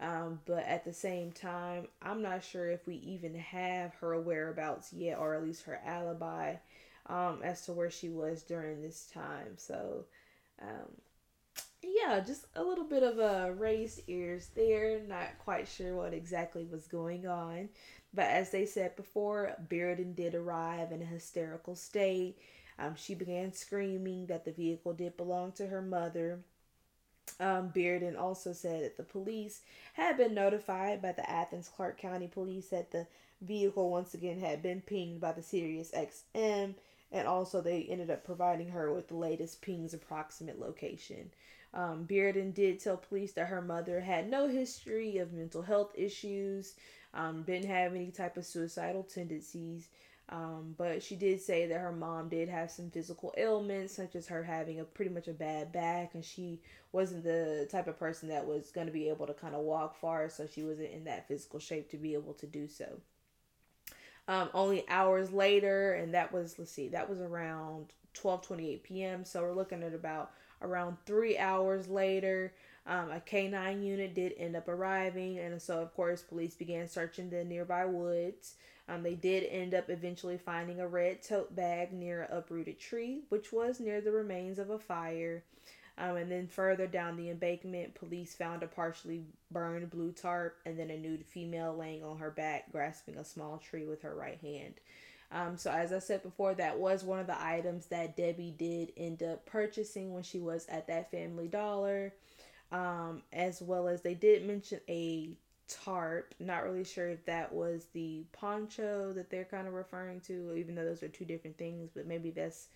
um, 0.00 0.40
but 0.46 0.64
at 0.64 0.84
the 0.84 0.94
same 0.94 1.30
time, 1.32 1.88
I'm 2.00 2.22
not 2.22 2.42
sure 2.42 2.70
if 2.70 2.86
we 2.86 2.96
even 2.96 3.34
have 3.34 3.94
her 3.96 4.18
whereabouts 4.18 4.92
yet, 4.92 5.18
or 5.18 5.34
at 5.34 5.44
least 5.44 5.64
her 5.64 5.80
alibi 5.84 6.54
um, 7.06 7.40
as 7.42 7.64
to 7.66 7.72
where 7.72 7.90
she 7.90 8.08
was 8.08 8.42
during 8.42 8.80
this 8.80 9.10
time. 9.12 9.56
So, 9.56 10.04
um, 10.62 10.88
yeah, 11.82 12.20
just 12.20 12.46
a 12.54 12.62
little 12.62 12.84
bit 12.84 13.02
of 13.02 13.18
a 13.18 13.52
raised 13.52 14.02
ears 14.08 14.50
there. 14.54 15.00
Not 15.00 15.38
quite 15.44 15.68
sure 15.68 15.94
what 15.94 16.14
exactly 16.14 16.64
was 16.64 16.86
going 16.86 17.26
on. 17.26 17.68
But 18.12 18.26
as 18.26 18.50
they 18.50 18.66
said 18.66 18.96
before, 18.96 19.54
Bearden 19.68 20.14
did 20.14 20.34
arrive 20.34 20.92
in 20.92 21.02
a 21.02 21.06
hysterical 21.06 21.74
state. 21.76 22.38
Um, 22.78 22.94
she 22.96 23.14
began 23.14 23.52
screaming 23.52 24.26
that 24.26 24.44
the 24.44 24.52
vehicle 24.52 24.92
did 24.92 25.16
belong 25.16 25.52
to 25.52 25.66
her 25.66 25.82
mother. 25.82 26.40
Um, 27.40 27.70
Bearden 27.70 28.18
also 28.18 28.52
said 28.52 28.82
that 28.82 28.96
the 28.96 29.02
police 29.02 29.60
had 29.92 30.16
been 30.16 30.34
notified 30.34 31.02
by 31.02 31.12
the 31.12 31.28
Athens 31.28 31.68
Clarke 31.68 31.98
County 31.98 32.26
Police 32.26 32.68
that 32.68 32.90
the 32.90 33.06
vehicle 33.42 33.90
once 33.90 34.14
again 34.14 34.40
had 34.40 34.62
been 34.62 34.80
pinged 34.80 35.20
by 35.20 35.32
the 35.32 35.42
Sirius 35.42 35.92
XM, 35.92 36.74
and 37.12 37.28
also 37.28 37.60
they 37.60 37.82
ended 37.82 38.10
up 38.10 38.24
providing 38.24 38.70
her 38.70 38.92
with 38.92 39.08
the 39.08 39.16
latest 39.16 39.60
ping's 39.60 39.94
approximate 39.94 40.58
location. 40.58 41.30
Um, 41.74 42.06
Bearden 42.08 42.54
did 42.54 42.80
tell 42.80 42.96
police 42.96 43.32
that 43.32 43.48
her 43.48 43.60
mother 43.60 44.00
had 44.00 44.30
no 44.30 44.48
history 44.48 45.18
of 45.18 45.32
mental 45.32 45.62
health 45.62 45.92
issues, 45.94 46.74
um, 47.14 47.42
didn't 47.42 47.68
have 47.68 47.94
any 47.94 48.10
type 48.10 48.36
of 48.36 48.46
suicidal 48.46 49.02
tendencies. 49.02 49.88
Um, 50.30 50.74
but 50.76 51.02
she 51.02 51.16
did 51.16 51.40
say 51.40 51.66
that 51.66 51.80
her 51.80 51.92
mom 51.92 52.28
did 52.28 52.50
have 52.50 52.70
some 52.70 52.90
physical 52.90 53.32
ailments, 53.38 53.94
such 53.94 54.14
as 54.14 54.28
her 54.28 54.42
having 54.42 54.78
a 54.78 54.84
pretty 54.84 55.10
much 55.10 55.26
a 55.26 55.32
bad 55.32 55.72
back, 55.72 56.14
and 56.14 56.24
she 56.24 56.60
wasn't 56.92 57.24
the 57.24 57.66
type 57.70 57.86
of 57.88 57.98
person 57.98 58.28
that 58.28 58.46
was 58.46 58.70
going 58.70 58.86
to 58.86 58.92
be 58.92 59.08
able 59.08 59.26
to 59.26 59.32
kind 59.32 59.54
of 59.54 59.62
walk 59.62 59.98
far, 59.98 60.28
so 60.28 60.46
she 60.46 60.62
wasn't 60.62 60.92
in 60.92 61.04
that 61.04 61.28
physical 61.28 61.58
shape 61.58 61.90
to 61.90 61.96
be 61.96 62.12
able 62.12 62.34
to 62.34 62.46
do 62.46 62.68
so. 62.68 63.00
Um, 64.26 64.50
only 64.52 64.86
hours 64.90 65.32
later, 65.32 65.94
and 65.94 66.12
that 66.12 66.30
was 66.30 66.58
let's 66.58 66.72
see, 66.72 66.88
that 66.88 67.08
was 67.08 67.20
around 67.20 67.94
12:28 68.12 68.82
p.m. 68.82 69.24
So 69.24 69.40
we're 69.40 69.54
looking 69.54 69.82
at 69.82 69.94
about 69.94 70.32
Around 70.60 70.96
three 71.06 71.38
hours 71.38 71.88
later, 71.88 72.52
um, 72.86 73.10
a 73.10 73.20
K9 73.20 73.84
unit 73.84 74.14
did 74.14 74.34
end 74.38 74.56
up 74.56 74.68
arriving, 74.68 75.38
and 75.38 75.60
so 75.60 75.80
of 75.80 75.94
course, 75.94 76.22
police 76.22 76.54
began 76.54 76.88
searching 76.88 77.30
the 77.30 77.44
nearby 77.44 77.84
woods. 77.84 78.54
Um, 78.88 79.02
they 79.02 79.14
did 79.14 79.44
end 79.44 79.74
up 79.74 79.90
eventually 79.90 80.38
finding 80.38 80.80
a 80.80 80.88
red 80.88 81.22
tote 81.22 81.54
bag 81.54 81.92
near 81.92 82.22
an 82.22 82.36
uprooted 82.36 82.80
tree, 82.80 83.20
which 83.28 83.52
was 83.52 83.78
near 83.78 84.00
the 84.00 84.12
remains 84.12 84.58
of 84.58 84.70
a 84.70 84.78
fire. 84.78 85.44
Um, 85.98 86.16
and 86.16 86.30
then 86.30 86.46
further 86.46 86.86
down 86.86 87.16
the 87.16 87.28
embankment, 87.28 87.94
police 87.94 88.34
found 88.34 88.62
a 88.62 88.68
partially 88.68 89.24
burned 89.50 89.90
blue 89.90 90.12
tarp 90.12 90.56
and 90.64 90.78
then 90.78 90.90
a 90.90 90.96
nude 90.96 91.26
female 91.26 91.76
laying 91.76 92.04
on 92.04 92.18
her 92.18 92.30
back, 92.30 92.70
grasping 92.70 93.16
a 93.16 93.24
small 93.24 93.58
tree 93.58 93.84
with 93.84 94.02
her 94.02 94.14
right 94.14 94.38
hand. 94.40 94.74
Um, 95.30 95.56
so 95.58 95.70
as 95.70 95.92
I 95.92 95.98
said 95.98 96.22
before, 96.22 96.54
that 96.54 96.78
was 96.78 97.04
one 97.04 97.18
of 97.20 97.26
the 97.26 97.40
items 97.40 97.86
that 97.86 98.16
Debbie 98.16 98.54
did 98.56 98.92
end 98.96 99.22
up 99.22 99.44
purchasing 99.44 100.14
when 100.14 100.22
she 100.22 100.40
was 100.40 100.66
at 100.68 100.86
that 100.88 101.10
Family 101.10 101.48
Dollar. 101.48 102.14
Um, 102.70 103.22
as 103.32 103.62
well 103.62 103.88
as 103.88 104.02
they 104.02 104.14
did 104.14 104.46
mention 104.46 104.80
a 104.88 105.30
tarp. 105.68 106.34
Not 106.38 106.64
really 106.64 106.84
sure 106.84 107.08
if 107.08 107.24
that 107.26 107.52
was 107.52 107.86
the 107.92 108.24
poncho 108.32 109.12
that 109.12 109.30
they're 109.30 109.44
kind 109.44 109.68
of 109.68 109.74
referring 109.74 110.20
to, 110.22 110.54
even 110.56 110.74
though 110.74 110.84
those 110.84 111.02
are 111.02 111.08
two 111.08 111.24
different 111.24 111.58
things, 111.58 111.90
but 111.94 112.06
maybe 112.06 112.30
that's 112.30 112.68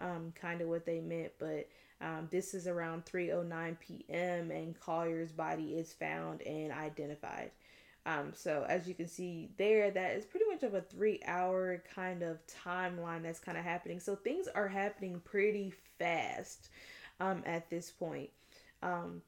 um, 0.00 0.32
kind 0.40 0.60
of 0.60 0.68
what 0.68 0.86
they 0.86 1.00
meant. 1.00 1.32
But 1.38 1.68
um, 2.00 2.28
this 2.30 2.54
is 2.54 2.66
around 2.66 3.04
3:09 3.04 3.78
p.m. 3.80 4.50
and 4.50 4.78
Collier's 4.78 5.32
body 5.32 5.74
is 5.74 5.92
found 5.92 6.42
and 6.42 6.72
identified. 6.72 7.50
Um, 8.08 8.32
so 8.34 8.64
as 8.68 8.88
you 8.88 8.94
can 8.94 9.06
see 9.06 9.50
there, 9.58 9.90
that 9.90 10.16
is 10.16 10.24
pretty 10.24 10.46
much 10.50 10.62
of 10.62 10.72
a 10.74 10.80
three 10.80 11.20
hour 11.26 11.82
kind 11.94 12.22
of 12.22 12.38
timeline 12.64 13.22
that's 13.22 13.38
kind 13.38 13.58
of 13.58 13.64
happening. 13.64 14.00
So 14.00 14.16
things 14.16 14.48
are 14.54 14.68
happening 14.68 15.20
pretty 15.24 15.74
fast 15.98 16.70
um, 17.20 17.42
at 17.44 17.68
this 17.68 17.90
point. 17.90 18.30
Um, 18.82 19.22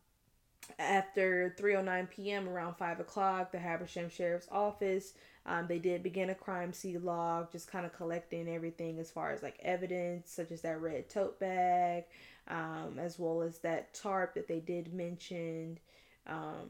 after 0.78 1.54
3:09 1.60 2.10
p.m. 2.10 2.49
around 2.49 2.76
five 2.76 3.00
o'clock, 3.00 3.52
the 3.52 3.58
Habersham 3.58 4.08
Sheriff's 4.08 4.49
Office 4.50 5.12
um, 5.46 5.66
they 5.66 5.78
did 5.78 6.02
begin 6.02 6.30
a 6.30 6.34
crime 6.34 6.72
scene 6.72 7.02
log, 7.04 7.50
just 7.50 7.70
kind 7.70 7.87
of 7.87 7.92
collecting 7.92 8.49
everything 8.49 8.99
as 8.99 9.10
far 9.10 9.32
as 9.32 9.42
like 9.42 9.58
evidence, 9.62 10.30
such 10.30 10.50
as 10.52 10.60
that 10.62 10.80
red 10.80 11.08
tote 11.08 11.40
bag, 11.40 12.04
um, 12.49 12.99
as 12.99 13.18
well 13.18 13.42
as 13.42 13.58
that 13.58 13.94
tarp 13.94 14.34
that 14.34 14.49
they 14.49 14.60
did 14.60 14.92
mention. 14.92 15.78
Um, 16.26 16.68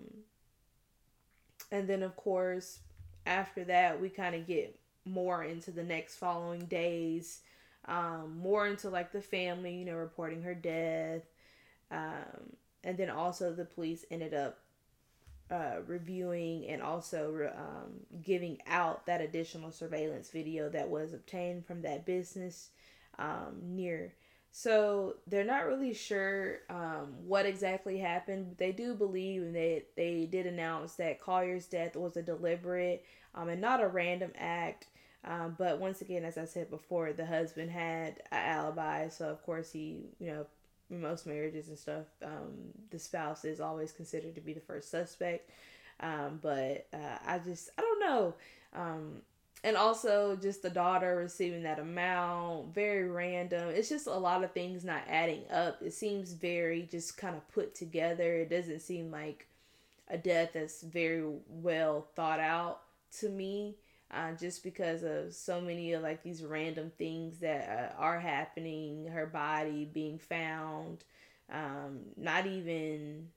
and 1.71 1.89
then, 1.89 2.03
of 2.03 2.17
course, 2.17 2.81
after 3.27 3.65
that, 3.65 4.01
we 4.01 4.09
kind 4.09 4.35
of 4.35 4.47
get 4.47 4.79
more 5.05 5.43
into 5.45 5.71
the 5.71 5.83
next 5.83 6.17
following 6.17 6.67
days, 6.67 7.41
um, 7.87 8.39
more 8.39 8.67
into 8.67 8.91
like 8.91 9.13
the 9.13 9.23
family, 9.23 9.75
you 9.75 9.85
know, 9.85 9.97
reporting 9.97 10.43
her 10.43 10.55
death. 10.55 11.23
Um, 11.91 12.57
and 12.85 12.97
then 12.97 13.11
also 13.11 13.53
the 13.53 13.65
police 13.65 14.05
ended 14.11 14.35
up 14.35 14.59
uh, 15.51 15.81
reviewing 15.87 16.67
and 16.69 16.81
also 16.81 17.51
um, 17.57 18.23
giving 18.23 18.59
out 18.67 19.05
that 19.07 19.21
additional 19.21 19.73
surveillance 19.73 20.31
video 20.31 20.69
that 20.69 20.89
was 20.89 21.13
obtained 21.13 21.67
from 21.67 21.83
that 21.83 22.07
business 22.07 22.69
um, 23.19 23.57
near 23.63 24.13
so 24.53 25.17
they're 25.27 25.45
not 25.45 25.67
really 25.67 25.95
sure 25.95 26.61
um, 26.69 27.15
what 27.27 27.47
exactly 27.47 27.99
happened. 27.99 28.57
They 28.59 28.73
do 28.73 28.95
believe, 28.95 29.45
that 29.45 29.53
they 29.53 29.85
they 29.97 30.27
did 30.27 30.47
announce 30.47 30.95
that 30.95 31.21
Collier's 31.21 31.67
death 31.67 31.97
was 31.97 32.17
a 32.17 32.23
deliberate 32.23 33.05
um, 33.35 33.49
and 33.49 33.61
not 33.61 33.83
a 33.83 33.89
random 33.89 34.33
act. 34.37 34.87
Um, 35.25 35.55
but 35.59 35.79
once 35.79 36.01
again, 36.01 36.25
as 36.25 36.39
I 36.39 36.47
said 36.47 36.71
before, 36.71 37.13
the 37.13 37.27
husband 37.27 37.71
had 37.71 38.23
an 38.33 38.39
alibi, 38.39 39.09
so 39.09 39.29
of 39.29 39.43
course 39.45 39.71
he, 39.71 40.07
you 40.19 40.29
know, 40.29 40.47
most 40.89 41.27
marriages 41.27 41.69
and 41.69 41.79
stuff, 41.79 42.07
um, 42.25 42.73
the 42.91 42.99
spouse 42.99 43.45
is 43.45 43.61
always 43.61 43.93
considered 43.93 44.35
to 44.35 44.41
be 44.41 44.55
the 44.55 44.61
first 44.61 44.91
suspect. 44.91 45.51
Um, 46.01 46.41
but 46.43 46.87
uh, 46.93 47.19
I 47.27 47.39
just, 47.39 47.69
I 47.79 47.83
don't 47.83 48.01
know. 48.01 48.35
Um, 48.75 49.23
and 49.63 49.77
also 49.77 50.37
just 50.37 50.63
the 50.63 50.71
daughter 50.71 51.17
receiving 51.17 51.63
that 51.65 51.79
amount 51.79 52.75
very 52.75 53.09
random. 53.09 53.69
It's 53.71 53.89
just 53.89 54.07
a 54.07 54.15
lot 54.15 54.45
of 54.45 54.53
things 54.53 54.85
not 54.85 55.03
adding 55.09 55.43
up. 55.53 55.83
It 55.83 55.93
seems 55.93 56.33
very 56.33 56.89
just 56.91 57.17
kind 57.17 57.37
of 57.37 57.47
put 57.49 57.75
together. 57.75 58.37
It 58.37 58.51
doesn't 58.51 58.81
seem 58.81 59.11
like 59.11 59.47
a 60.09 60.19
death 60.19 60.51
that's 60.55 60.83
very 60.83 61.25
well 61.49 62.07
thought 62.17 62.41
out 62.41 62.81
to 63.19 63.29
me 63.29 63.77
uh, 64.13 64.33
just 64.33 64.63
because 64.65 65.03
of 65.03 65.33
so 65.33 65.61
many 65.61 65.93
of 65.93 66.03
like 66.03 66.23
these 66.23 66.43
random 66.43 66.91
things 66.99 67.39
that 67.39 67.95
uh, 67.97 68.01
are 68.01 68.19
happening 68.19 69.07
her 69.07 69.27
body 69.27 69.85
being 69.85 70.19
found 70.19 71.05
um, 71.53 72.01
not 72.17 72.47
even 72.47 73.29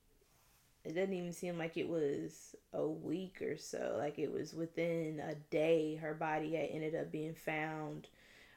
it 0.85 0.95
doesn't 0.95 1.13
even 1.13 1.33
seem 1.33 1.57
like 1.57 1.77
it 1.77 1.87
was 1.87 2.55
a 2.73 2.85
week 2.85 3.41
or 3.41 3.57
so. 3.57 3.95
Like 3.97 4.19
it 4.19 4.31
was 4.31 4.53
within 4.53 5.19
a 5.19 5.35
day, 5.51 5.95
her 5.95 6.13
body 6.13 6.55
had 6.55 6.69
ended 6.71 6.95
up 6.95 7.11
being 7.11 7.35
found 7.35 8.07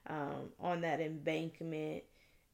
um, 0.09 0.51
on 0.61 0.81
that 0.83 1.01
embankment. 1.01 2.03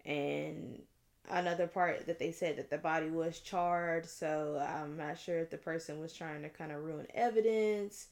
And 0.04 0.82
another 1.30 1.66
part 1.66 2.06
that 2.06 2.18
they 2.18 2.32
said 2.32 2.56
that 2.56 2.70
the 2.70 2.78
body 2.78 3.10
was 3.10 3.40
charred. 3.40 4.06
So 4.06 4.62
I'm 4.66 4.96
not 4.96 5.18
sure 5.18 5.38
if 5.38 5.50
the 5.50 5.58
person 5.58 6.00
was 6.00 6.12
trying 6.12 6.42
to 6.42 6.48
kind 6.50 6.72
of 6.72 6.82
ruin 6.84 7.06
evidence 7.14 8.08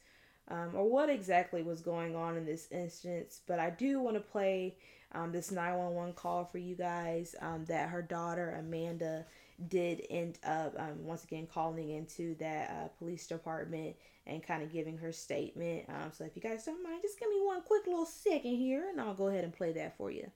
um, 0.47 0.71
or 0.75 0.89
what 0.89 1.09
exactly 1.09 1.63
was 1.63 1.81
going 1.81 2.15
on 2.15 2.37
in 2.37 2.45
this 2.45 2.67
instance. 2.71 3.41
But 3.47 3.59
I 3.59 3.69
do 3.69 3.99
want 3.99 4.15
to 4.15 4.21
play 4.21 4.77
um, 5.13 5.31
this 5.31 5.51
911 5.51 6.13
call 6.13 6.45
for 6.45 6.57
you 6.57 6.75
guys 6.75 7.35
um, 7.41 7.65
that 7.65 7.89
her 7.89 8.01
daughter, 8.01 8.55
Amanda, 8.59 9.25
did 9.67 10.05
end 10.09 10.39
up 10.43 10.75
um, 10.77 11.05
once 11.05 11.23
again 11.23 11.47
calling 11.51 11.89
into 11.89 12.35
that 12.35 12.69
uh, 12.69 12.87
police 12.99 13.27
department 13.27 13.95
and 14.27 14.43
kind 14.43 14.63
of 14.63 14.71
giving 14.71 14.97
her 14.97 15.11
statement. 15.11 15.85
Um, 15.89 16.11
so 16.11 16.23
if 16.23 16.35
you 16.35 16.41
guys 16.41 16.65
don't 16.65 16.83
mind, 16.83 17.01
just 17.01 17.19
give 17.19 17.29
me 17.29 17.41
one 17.41 17.61
quick 17.61 17.85
little 17.87 18.05
second 18.05 18.55
here 18.55 18.89
and 18.89 18.99
I'll 19.01 19.13
go 19.13 19.27
ahead 19.27 19.43
and 19.43 19.53
play 19.53 19.71
that 19.73 19.97
for 19.97 20.11
you. 20.11 20.31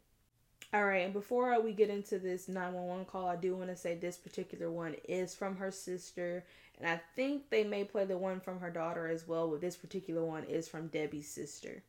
All 0.74 0.84
right, 0.84 1.06
and 1.06 1.14
before 1.14 1.62
we 1.62 1.72
get 1.72 1.90
into 1.90 2.20
this 2.20 2.50
911 2.50 3.06
call, 3.06 3.30
I 3.30 3.38
do 3.38 3.56
want 3.56 3.70
to 3.70 3.78
say 3.78 3.96
this 3.96 4.18
particular 4.18 4.70
one 4.70 4.96
is 5.08 5.34
from 5.34 5.56
her 5.56 5.72
sister, 5.72 6.44
and 6.80 6.90
I 6.90 7.00
think 7.16 7.50
they 7.50 7.64
may 7.64 7.86
play 7.86 8.04
the 8.04 8.18
one 8.18 8.42
from 8.42 8.60
her 8.60 8.70
daughter 8.70 9.08
as 9.08 9.26
well, 9.26 9.48
but 9.48 9.62
this 9.62 9.78
particular 9.78 10.26
one 10.26 10.44
is 10.44 10.68
from 10.68 10.88
Debbie's 10.88 11.30
sister. 11.30 11.84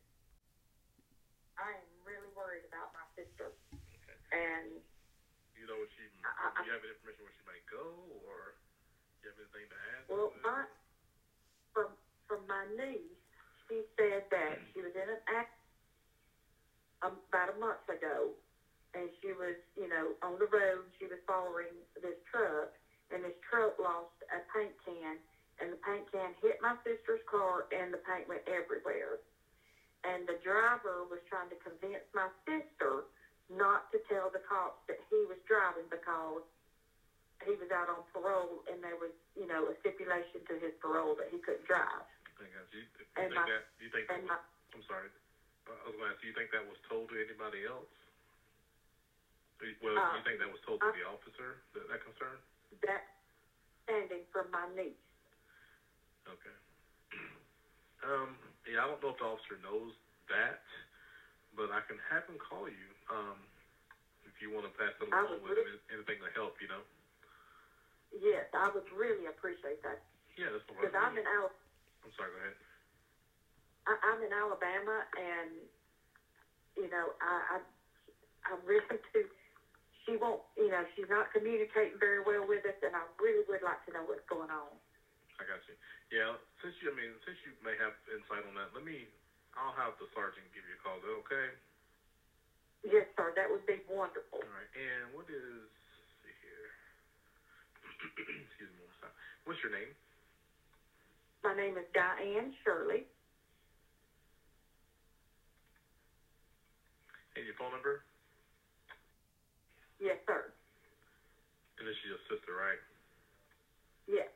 I 1.59 1.75
am 1.75 1.89
really 2.07 2.31
worried 2.31 2.63
about 2.69 2.95
my 2.95 3.03
sister. 3.11 3.51
And 4.31 4.79
you 5.59 5.67
know, 5.67 5.83
she, 5.91 6.06
I, 6.35 6.61
do 6.61 6.67
you 6.67 6.75
have 6.75 6.83
any 6.83 6.91
information 6.91 7.23
where 7.23 7.35
she 7.35 7.45
might 7.47 7.65
go, 7.69 7.85
or? 8.27 8.57
You 9.23 9.31
have 9.33 9.39
anything 9.39 9.65
to 9.71 9.77
add? 9.97 10.01
Well, 10.07 10.29
my, 10.45 10.63
from, 11.73 11.89
from 12.29 12.45
my 12.45 12.63
niece, 12.69 13.17
she 13.67 13.83
said 13.97 14.23
that 14.31 14.55
she 14.71 14.79
was 14.79 14.93
in 14.95 15.07
an 15.09 15.21
act 15.27 15.51
um, 17.01 17.19
about 17.29 17.49
a 17.49 17.57
month 17.57 17.83
ago, 17.89 18.31
and 18.93 19.09
she 19.19 19.33
was, 19.33 19.57
you 19.75 19.89
know, 19.89 20.15
on 20.23 20.39
the 20.39 20.47
road. 20.47 20.87
She 20.97 21.05
was 21.09 21.19
following 21.27 21.73
this 21.99 22.15
truck, 22.29 22.71
and 23.11 23.23
this 23.25 23.35
truck 23.43 23.75
lost 23.81 24.13
a 24.31 24.39
paint 24.53 24.73
can, 24.85 25.19
and 25.59 25.73
the 25.73 25.79
paint 25.81 26.05
can 26.13 26.31
hit 26.41 26.57
my 26.61 26.73
sister's 26.85 27.21
car, 27.25 27.65
and 27.73 27.91
the 27.91 28.01
paint 28.01 28.29
went 28.29 28.45
everywhere. 28.47 29.17
And 30.05 30.23
the 30.29 30.37
driver 30.39 31.03
was 31.09 31.19
trying 31.27 31.49
to 31.49 31.57
convince 31.59 32.05
my 32.13 32.29
sister 32.45 33.03
not 33.49 33.87
to 33.95 33.97
tell 34.11 34.27
the 34.29 34.43
cops 34.43 34.79
that 34.91 34.99
he 35.09 35.23
was 35.27 35.39
driving 35.47 35.87
because 35.87 36.43
he 37.45 37.53
was 37.55 37.69
out 37.71 37.87
on 37.87 38.01
parole, 38.11 38.65
and 38.67 38.81
there 38.83 38.97
was, 38.97 39.13
you 39.37 39.45
know, 39.47 39.69
a 39.69 39.73
stipulation 39.79 40.41
to 40.49 40.57
his 40.57 40.73
parole 40.81 41.13
that 41.15 41.29
he 41.29 41.37
couldn't 41.39 41.63
drive. 41.69 42.03
I 42.41 42.49
got 42.49 42.65
you. 42.73 42.83
You 42.83 43.05
And 43.15 43.29
think 43.31 43.39
my- 43.39 43.45
that? 43.47 43.63
You 43.79 43.89
think 43.93 44.07
that 44.09 44.19
was, 44.19 44.29
my, 44.29 44.39
I'm 44.75 44.83
sorry. 44.89 45.07
I 45.67 45.71
was 45.85 45.95
going 45.95 46.07
to 46.07 46.11
ask. 46.15 46.21
Do 46.21 46.27
you 46.27 46.35
think 46.35 46.49
that 46.51 46.63
was 46.65 46.79
told 46.87 47.09
to 47.11 47.17
anybody 47.19 47.63
else? 47.67 47.91
Do 49.59 49.67
you- 49.67 49.75
Well, 49.81 49.97
Uh, 49.97 50.15
you 50.17 50.21
think 50.23 50.39
that 50.39 50.49
was 50.49 50.61
told 50.65 50.79
to 50.81 50.87
uh, 50.87 50.91
the 50.91 51.03
officer 51.05 51.61
that 51.73 51.87
that 51.87 52.01
concern? 52.03 52.37
that 52.83 53.03
standing 53.83 54.23
from 54.31 54.49
my 54.51 54.67
niece. 54.75 54.97
Okay. 56.27 56.55
Um. 58.03 58.37
Yeah, 58.69 58.83
I 58.83 58.87
don't 58.87 59.01
know 59.01 59.09
if 59.09 59.17
the 59.17 59.25
officer 59.25 59.57
knows 59.57 59.91
that, 60.29 60.61
but 61.57 61.71
I 61.73 61.81
can 61.81 61.97
have 62.13 62.23
him 62.29 62.37
call 62.37 62.69
you. 62.69 62.93
Um. 63.09 63.37
If 64.27 64.43
you 64.43 64.51
want 64.51 64.67
to 64.67 64.73
pass 64.75 64.91
it 64.99 65.07
along 65.07 65.39
with 65.41 65.55
really- 65.55 65.79
anything 65.89 66.19
to 66.19 66.29
help, 66.35 66.59
you 66.61 66.67
know. 66.67 66.83
Yes, 68.11 68.45
I 68.53 68.69
would 68.69 68.87
really 68.91 69.25
appreciate 69.27 69.81
that 69.83 69.99
Yeah, 70.37 70.51
that's 70.51 70.63
no 70.67 70.75
because. 70.75 70.93
I'm 70.95 71.17
in 71.17 71.25
Al- 71.27 71.51
I'm 72.03 72.11
sorry. 72.15 72.31
Go 72.31 72.37
ahead. 72.37 72.55
I, 73.87 73.95
I'm 74.03 74.21
in 74.21 74.31
Alabama, 74.31 75.03
and 75.15 75.49
you 76.75 76.89
know, 76.89 77.11
I, 77.21 77.57
I, 77.57 78.51
I 78.51 78.51
really 78.63 78.99
do. 79.13 79.27
She 80.05 80.15
won't, 80.15 80.39
you 80.55 80.69
know, 80.69 80.83
she's 80.95 81.09
not 81.09 81.31
communicating 81.31 81.99
very 81.99 82.19
well 82.19 82.47
with 82.47 82.63
us, 82.65 82.75
and 82.81 82.95
I 82.95 83.03
really 83.19 83.43
would 83.47 83.61
like 83.61 83.83
to 83.87 83.91
know 83.91 84.03
what's 84.03 84.23
going 84.29 84.51
on. 84.51 84.71
I 85.39 85.43
got 85.43 85.59
you. 85.67 85.75
Yeah, 86.11 86.35
since 86.63 86.75
you, 86.79 86.91
I 86.91 86.95
mean, 86.95 87.11
since 87.27 87.37
you 87.43 87.51
may 87.63 87.75
have 87.75 87.91
insight 88.11 88.43
on 88.47 88.55
that, 88.55 88.71
let 88.73 88.83
me. 88.83 89.07
I'll 89.57 89.73
have 89.75 89.97
the 89.99 90.07
sergeant 90.13 90.47
give 90.53 90.63
you 90.69 90.77
a 90.77 90.81
call. 90.83 91.01
Is 91.01 91.03
that 91.03 91.17
okay? 91.25 91.47
Yes, 92.83 93.05
sir, 93.15 93.31
that 93.35 93.49
would 93.49 93.65
be 93.65 93.81
wonderful. 93.89 94.41
All 94.43 94.53
right. 94.53 94.69
And 94.77 95.13
what 95.13 95.25
is? 95.29 95.65
let's 95.65 96.13
see 96.21 96.35
here. 96.43 96.67
Excuse 98.49 98.71
me. 98.77 98.85
What's 99.45 99.61
your 99.63 99.71
name? 99.71 99.95
My 101.43 101.53
name 101.53 101.77
is 101.77 101.85
Diane 101.93 102.51
Shirley. 102.63 103.05
And 107.35 107.45
your 107.45 107.53
phone 107.55 107.71
number? 107.71 108.01
Yes, 110.01 110.17
sir. 110.25 110.49
And 111.79 111.85
this 111.85 111.93
is 112.01 112.17
your 112.17 112.21
sister, 112.25 112.57
right? 112.57 112.81
Yes. 114.09 114.27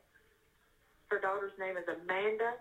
Her 1.09 1.17
daughter's 1.17 1.53
name 1.57 1.75
is 1.75 1.85
Amanda 1.89 2.55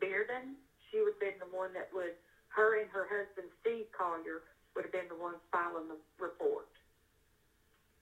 Bearden. 0.00 0.54
She 0.88 1.02
would 1.02 1.18
have 1.18 1.22
been 1.22 1.38
the 1.42 1.50
one 1.50 1.74
that 1.74 1.90
would, 1.92 2.14
her 2.54 2.80
and 2.80 2.88
her 2.90 3.04
husband 3.04 3.50
Steve 3.60 3.86
Collier 3.92 4.40
would 4.74 4.84
have 4.86 4.92
been 4.94 5.08
the 5.08 5.18
ones 5.18 5.38
filing 5.50 5.88
the 5.88 5.98
report, 6.22 6.68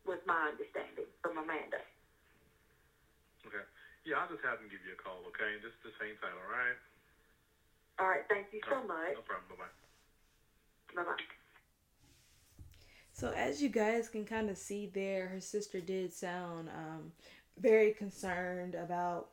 was 0.07 0.19
my 0.27 0.53
understanding 0.53 1.09
from 1.23 1.39
Amanda. 1.39 1.81
Okay. 3.47 3.65
Yeah, 4.05 4.21
I'll 4.25 4.29
just 4.29 4.45
have 4.45 4.61
him 4.61 4.69
give 4.69 4.85
you 4.85 4.93
a 4.97 5.01
call. 5.01 5.21
Okay. 5.33 5.57
And 5.57 5.63
just 5.63 5.77
just 5.85 5.97
hang 6.01 6.17
tight. 6.21 6.33
All 6.37 6.49
right. 6.51 6.79
All 7.99 8.09
right, 8.09 8.23
thank 8.29 8.47
you 8.53 8.61
so 8.69 8.81
No- 8.83 8.89
much. 8.89 9.15
No 9.15 9.23
problem. 9.27 9.49
Bye 9.51 9.65
bye. 9.65 11.03
Bye 11.03 11.09
bye. 11.09 11.25
So 13.13 13.33
as 13.33 13.61
you 13.61 13.69
guys 13.69 14.09
can 14.09 14.25
kind 14.25 14.49
of 14.49 14.57
see 14.57 14.87
there, 14.87 15.27
her 15.29 15.41
sister 15.41 15.81
did 15.81 16.13
sound 16.13 16.69
um, 16.69 17.13
very 17.59 17.93
concerned 17.93 18.77
about 18.77 19.31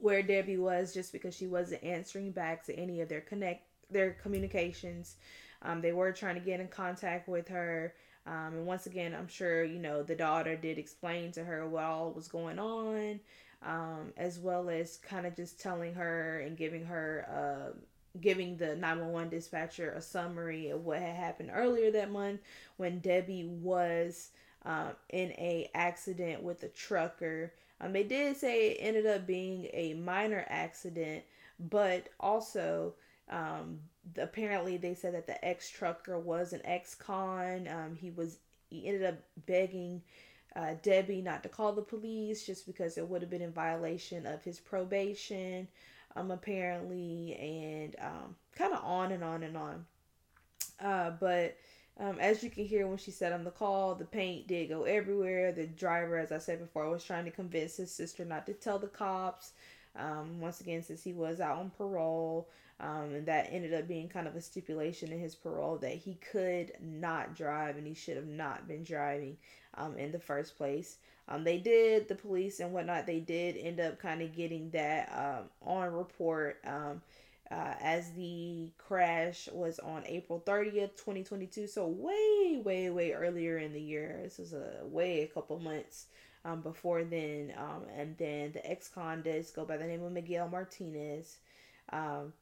where 0.00 0.22
Debbie 0.22 0.56
was, 0.56 0.94
just 0.94 1.12
because 1.12 1.36
she 1.36 1.46
wasn't 1.46 1.84
answering 1.84 2.32
back 2.32 2.64
to 2.64 2.74
any 2.74 3.02
of 3.02 3.08
their 3.10 3.20
connect 3.20 3.66
their 3.90 4.12
communications. 4.12 5.16
Um, 5.64 5.80
they 5.80 5.92
were 5.92 6.12
trying 6.12 6.34
to 6.34 6.40
get 6.40 6.60
in 6.60 6.68
contact 6.68 7.28
with 7.28 7.48
her, 7.48 7.94
um, 8.26 8.54
and 8.54 8.66
once 8.66 8.86
again, 8.86 9.14
I'm 9.14 9.28
sure 9.28 9.64
you 9.64 9.78
know 9.78 10.02
the 10.02 10.14
daughter 10.14 10.56
did 10.56 10.78
explain 10.78 11.32
to 11.32 11.44
her 11.44 11.66
what 11.66 11.84
all 11.84 12.12
was 12.12 12.28
going 12.28 12.58
on, 12.58 13.20
um, 13.64 14.12
as 14.16 14.38
well 14.38 14.68
as 14.68 14.98
kind 14.98 15.26
of 15.26 15.36
just 15.36 15.60
telling 15.60 15.94
her 15.94 16.40
and 16.40 16.56
giving 16.56 16.84
her. 16.86 17.72
Uh, 17.74 17.78
giving 18.20 18.58
the 18.58 18.76
911 18.76 19.30
dispatcher 19.30 19.92
a 19.92 20.02
summary 20.02 20.68
of 20.68 20.84
what 20.84 20.98
had 20.98 21.16
happened 21.16 21.50
earlier 21.50 21.90
that 21.90 22.10
month 22.10 22.40
when 22.76 22.98
Debbie 22.98 23.44
was 23.62 24.32
um, 24.64 24.90
in 25.10 25.30
a 25.32 25.70
accident 25.74 26.42
with 26.42 26.62
a 26.62 26.68
trucker. 26.68 27.52
Um, 27.80 27.92
they 27.92 28.04
did 28.04 28.36
say 28.36 28.70
it 28.70 28.78
ended 28.80 29.06
up 29.06 29.26
being 29.26 29.68
a 29.72 29.94
minor 29.94 30.44
accident, 30.48 31.24
but 31.58 32.08
also 32.20 32.94
um, 33.30 33.80
apparently 34.18 34.76
they 34.76 34.94
said 34.94 35.14
that 35.14 35.26
the 35.26 35.44
ex 35.44 35.70
trucker 35.70 36.18
was 36.18 36.52
an 36.52 36.60
ex-con. 36.64 37.68
Um, 37.68 37.96
he 38.00 38.10
was 38.10 38.38
he 38.68 38.86
ended 38.86 39.04
up 39.04 39.14
begging 39.46 40.02
uh, 40.54 40.74
Debbie 40.82 41.22
not 41.22 41.42
to 41.42 41.48
call 41.48 41.72
the 41.72 41.82
police 41.82 42.44
just 42.44 42.66
because 42.66 42.98
it 42.98 43.08
would 43.08 43.22
have 43.22 43.30
been 43.30 43.42
in 43.42 43.52
violation 43.52 44.26
of 44.26 44.44
his 44.44 44.60
probation. 44.60 45.68
Um, 46.14 46.30
apparently, 46.30 47.34
and 47.40 47.96
um, 47.98 48.36
kind 48.54 48.74
of 48.74 48.84
on 48.84 49.12
and 49.12 49.24
on 49.24 49.42
and 49.42 49.56
on. 49.56 49.86
Uh, 50.78 51.10
but 51.18 51.56
um, 51.98 52.18
as 52.18 52.42
you 52.42 52.50
can 52.50 52.66
hear 52.66 52.86
when 52.86 52.98
she 52.98 53.10
said 53.10 53.32
on 53.32 53.44
the 53.44 53.50
call, 53.50 53.94
the 53.94 54.04
paint 54.04 54.46
did 54.46 54.68
go 54.68 54.84
everywhere. 54.84 55.52
The 55.52 55.66
driver, 55.66 56.18
as 56.18 56.32
I 56.32 56.38
said 56.38 56.58
before, 56.58 56.88
was 56.90 57.04
trying 57.04 57.24
to 57.26 57.30
convince 57.30 57.76
his 57.76 57.90
sister 57.90 58.24
not 58.24 58.46
to 58.46 58.52
tell 58.54 58.78
the 58.78 58.88
cops. 58.88 59.52
Um, 59.96 60.40
once 60.40 60.60
again, 60.60 60.82
since 60.82 61.02
he 61.02 61.12
was 61.12 61.40
out 61.40 61.58
on 61.58 61.70
parole, 61.70 62.48
um, 62.80 63.14
and 63.14 63.26
that 63.26 63.48
ended 63.50 63.74
up 63.74 63.86
being 63.86 64.08
kind 64.08 64.26
of 64.26 64.34
a 64.34 64.40
stipulation 64.40 65.12
in 65.12 65.20
his 65.20 65.34
parole 65.34 65.76
that 65.78 65.94
he 65.94 66.14
could 66.32 66.72
not 66.80 67.36
drive 67.36 67.76
and 67.76 67.86
he 67.86 67.94
should 67.94 68.16
have 68.16 68.26
not 68.26 68.66
been 68.66 68.82
driving 68.82 69.36
um, 69.74 69.96
in 69.96 70.10
the 70.10 70.18
first 70.18 70.56
place. 70.56 70.96
Um, 71.28 71.44
they 71.44 71.58
did, 71.58 72.08
the 72.08 72.14
police 72.14 72.58
and 72.58 72.72
whatnot, 72.72 73.06
they 73.06 73.20
did 73.20 73.56
end 73.56 73.78
up 73.78 74.00
kind 74.00 74.20
of 74.20 74.34
getting 74.34 74.70
that 74.70 75.12
um, 75.16 75.44
on 75.64 75.92
report. 75.92 76.58
Um, 76.66 77.02
uh, 77.52 77.74
as 77.82 78.10
the 78.12 78.70
crash 78.78 79.46
was 79.52 79.78
on 79.80 80.02
April 80.06 80.42
30th, 80.46 80.96
2022. 80.96 81.66
So 81.66 81.86
way, 81.86 82.62
way, 82.64 82.88
way 82.88 83.12
earlier 83.12 83.58
in 83.58 83.74
the 83.74 83.80
year. 83.80 84.18
This 84.22 84.38
was 84.38 84.54
a 84.54 84.80
way 84.84 85.22
a 85.22 85.26
couple 85.26 85.58
months 85.58 86.06
um, 86.44 86.60
before 86.60 87.04
then. 87.04 87.52
Um, 87.56 87.82
and 87.96 88.16
then 88.18 88.52
the 88.52 88.68
ex-con 88.68 89.22
does 89.22 89.50
go 89.50 89.64
by 89.64 89.76
the 89.76 89.86
name 89.86 90.02
of 90.02 90.12
Miguel 90.12 90.48
Martinez. 90.48 91.38
Um, 91.92 92.32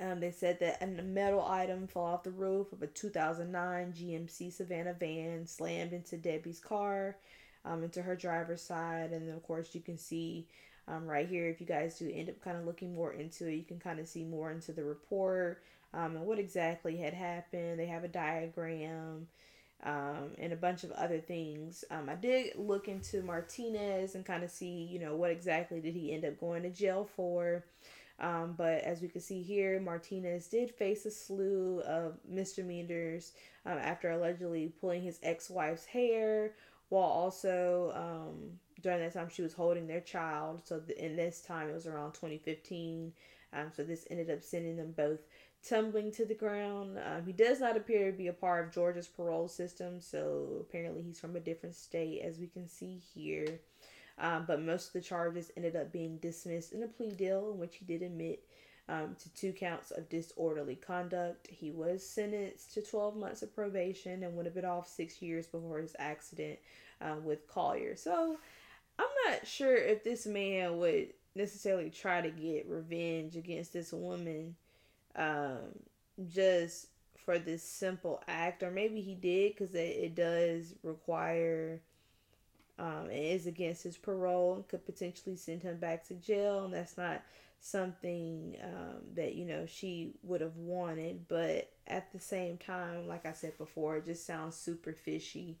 um, 0.00 0.18
they 0.20 0.32
said 0.32 0.58
that 0.60 0.82
a 0.82 0.86
metal 0.86 1.44
item 1.46 1.86
fell 1.86 2.02
off 2.02 2.24
the 2.24 2.30
roof 2.32 2.72
of 2.72 2.82
a 2.82 2.88
2009 2.88 3.92
GMC 3.92 4.60
Savana 4.60 4.98
van, 4.98 5.46
slammed 5.46 5.92
into 5.92 6.16
Debbie's 6.16 6.58
car, 6.58 7.16
um, 7.64 7.84
into 7.84 8.02
her 8.02 8.16
driver's 8.16 8.62
side, 8.62 9.12
and 9.12 9.28
then 9.28 9.34
of 9.34 9.42
course 9.44 9.74
you 9.74 9.80
can 9.80 9.96
see 9.96 10.48
um, 10.88 11.06
right 11.06 11.28
here. 11.28 11.48
If 11.48 11.60
you 11.60 11.66
guys 11.66 11.98
do 11.98 12.10
end 12.12 12.28
up 12.28 12.40
kind 12.42 12.56
of 12.56 12.64
looking 12.64 12.94
more 12.94 13.12
into 13.12 13.46
it, 13.46 13.54
you 13.54 13.64
can 13.64 13.78
kind 13.78 14.00
of 14.00 14.08
see 14.08 14.24
more 14.24 14.50
into 14.50 14.72
the 14.72 14.84
report 14.84 15.62
um, 15.94 16.16
and 16.16 16.26
what 16.26 16.38
exactly 16.38 16.96
had 16.96 17.14
happened. 17.14 17.78
They 17.78 17.86
have 17.86 18.04
a 18.04 18.08
diagram 18.08 19.28
um, 19.84 20.32
and 20.38 20.52
a 20.52 20.56
bunch 20.56 20.84
of 20.84 20.90
other 20.92 21.20
things. 21.20 21.84
Um, 21.90 22.08
I 22.08 22.14
did 22.16 22.56
look 22.56 22.88
into 22.88 23.22
Martinez 23.22 24.14
and 24.14 24.24
kind 24.24 24.42
of 24.42 24.50
see, 24.50 24.88
you 24.90 24.98
know, 24.98 25.14
what 25.14 25.30
exactly 25.30 25.80
did 25.80 25.94
he 25.94 26.12
end 26.12 26.24
up 26.24 26.40
going 26.40 26.62
to 26.64 26.70
jail 26.70 27.08
for. 27.16 27.64
Um, 28.20 28.54
but 28.56 28.82
as 28.82 29.00
we 29.00 29.08
can 29.08 29.20
see 29.20 29.42
here, 29.42 29.80
Martinez 29.80 30.48
did 30.48 30.72
face 30.72 31.06
a 31.06 31.10
slew 31.10 31.80
of 31.86 32.18
misdemeanors 32.28 33.32
um, 33.64 33.78
after 33.78 34.10
allegedly 34.10 34.72
pulling 34.80 35.02
his 35.02 35.20
ex-wife's 35.22 35.84
hair, 35.84 36.54
while 36.88 37.04
also 37.04 37.92
um, 37.94 38.58
during 38.82 38.98
that 38.98 39.14
time 39.14 39.28
she 39.28 39.42
was 39.42 39.52
holding 39.52 39.86
their 39.86 40.00
child. 40.00 40.62
So 40.64 40.82
in 40.96 41.14
this 41.14 41.40
time 41.40 41.68
it 41.68 41.74
was 41.74 41.86
around 41.86 42.12
2015. 42.14 43.12
Um, 43.52 43.70
so 43.74 43.84
this 43.84 44.06
ended 44.10 44.30
up 44.30 44.42
sending 44.42 44.76
them 44.76 44.92
both 44.96 45.20
tumbling 45.66 46.12
to 46.12 46.24
the 46.24 46.34
ground. 46.34 46.98
Um, 46.98 47.26
he 47.26 47.32
does 47.32 47.60
not 47.60 47.76
appear 47.76 48.10
to 48.10 48.16
be 48.16 48.28
a 48.28 48.32
part 48.32 48.66
of 48.66 48.72
Georgia's 48.72 49.08
parole 49.08 49.48
system, 49.48 50.00
so 50.00 50.58
apparently 50.60 51.02
he's 51.02 51.20
from 51.20 51.36
a 51.36 51.40
different 51.40 51.74
state, 51.74 52.22
as 52.22 52.38
we 52.38 52.46
can 52.46 52.68
see 52.68 53.00
here. 53.14 53.60
Um, 54.18 54.44
but 54.46 54.62
most 54.62 54.88
of 54.88 54.92
the 54.94 55.00
charges 55.00 55.50
ended 55.56 55.76
up 55.76 55.92
being 55.92 56.18
dismissed 56.18 56.72
in 56.72 56.82
a 56.82 56.88
plea 56.88 57.12
deal, 57.12 57.52
in 57.52 57.58
which 57.58 57.76
he 57.76 57.84
did 57.84 58.02
admit 58.02 58.42
um, 58.88 59.16
to 59.22 59.34
two 59.34 59.52
counts 59.52 59.90
of 59.90 60.08
disorderly 60.08 60.74
conduct. 60.74 61.46
He 61.50 61.70
was 61.70 62.08
sentenced 62.08 62.74
to 62.74 62.82
12 62.82 63.16
months 63.16 63.42
of 63.42 63.54
probation 63.54 64.22
and 64.22 64.34
would 64.34 64.46
have 64.46 64.54
been 64.54 64.64
off 64.64 64.88
six 64.88 65.22
years 65.22 65.46
before 65.46 65.78
his 65.78 65.94
accident 65.98 66.58
uh, 67.00 67.16
with 67.22 67.46
Collier. 67.46 67.94
So, 67.96 68.38
I'm 68.98 69.06
not 69.30 69.46
sure 69.46 69.76
if 69.76 70.02
this 70.02 70.26
man 70.26 70.78
would 70.78 71.12
necessarily 71.36 71.90
try 71.90 72.20
to 72.20 72.30
get 72.30 72.68
revenge 72.68 73.36
against 73.36 73.72
this 73.72 73.92
woman 73.92 74.56
um, 75.16 75.58
just 76.28 76.88
for 77.24 77.38
this 77.38 77.62
simple 77.62 78.22
act, 78.26 78.62
or 78.62 78.70
maybe 78.70 79.00
he 79.00 79.14
did 79.14 79.54
because 79.54 79.74
it, 79.74 79.78
it 79.78 80.14
does 80.14 80.74
require. 80.82 81.80
Um, 82.78 83.10
it 83.10 83.18
is 83.18 83.46
against 83.48 83.82
his 83.82 83.96
parole 83.96 84.54
and 84.54 84.68
could 84.68 84.86
potentially 84.86 85.34
send 85.34 85.62
him 85.62 85.78
back 85.78 86.06
to 86.08 86.14
jail, 86.14 86.64
and 86.64 86.72
that's 86.72 86.96
not 86.96 87.22
something 87.60 88.56
um, 88.62 89.02
that 89.14 89.34
you 89.34 89.44
know 89.44 89.66
she 89.66 90.12
would 90.22 90.40
have 90.40 90.56
wanted. 90.56 91.26
But 91.28 91.70
at 91.86 92.12
the 92.12 92.20
same 92.20 92.56
time, 92.56 93.08
like 93.08 93.26
I 93.26 93.32
said 93.32 93.58
before, 93.58 93.96
it 93.96 94.06
just 94.06 94.26
sounds 94.26 94.56
super 94.56 94.92
fishy. 94.92 95.58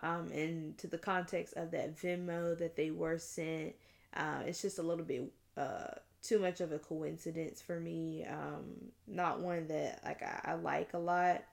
Um, 0.00 0.30
and 0.32 0.76
to 0.78 0.86
the 0.86 0.98
context 0.98 1.54
of 1.56 1.70
that 1.70 1.96
Venmo 1.96 2.58
that 2.58 2.76
they 2.76 2.90
were 2.90 3.18
sent, 3.18 3.74
uh, 4.16 4.42
it's 4.46 4.62
just 4.62 4.78
a 4.78 4.82
little 4.82 5.04
bit 5.04 5.30
uh, 5.56 5.94
too 6.24 6.38
much 6.38 6.60
of 6.60 6.72
a 6.72 6.78
coincidence 6.78 7.60
for 7.60 7.78
me. 7.78 8.24
Um, 8.24 8.64
not 9.06 9.40
one 9.40 9.68
that 9.68 10.00
like 10.04 10.22
I, 10.22 10.52
I 10.52 10.54
like 10.54 10.94
a 10.94 10.98
lot. 10.98 11.44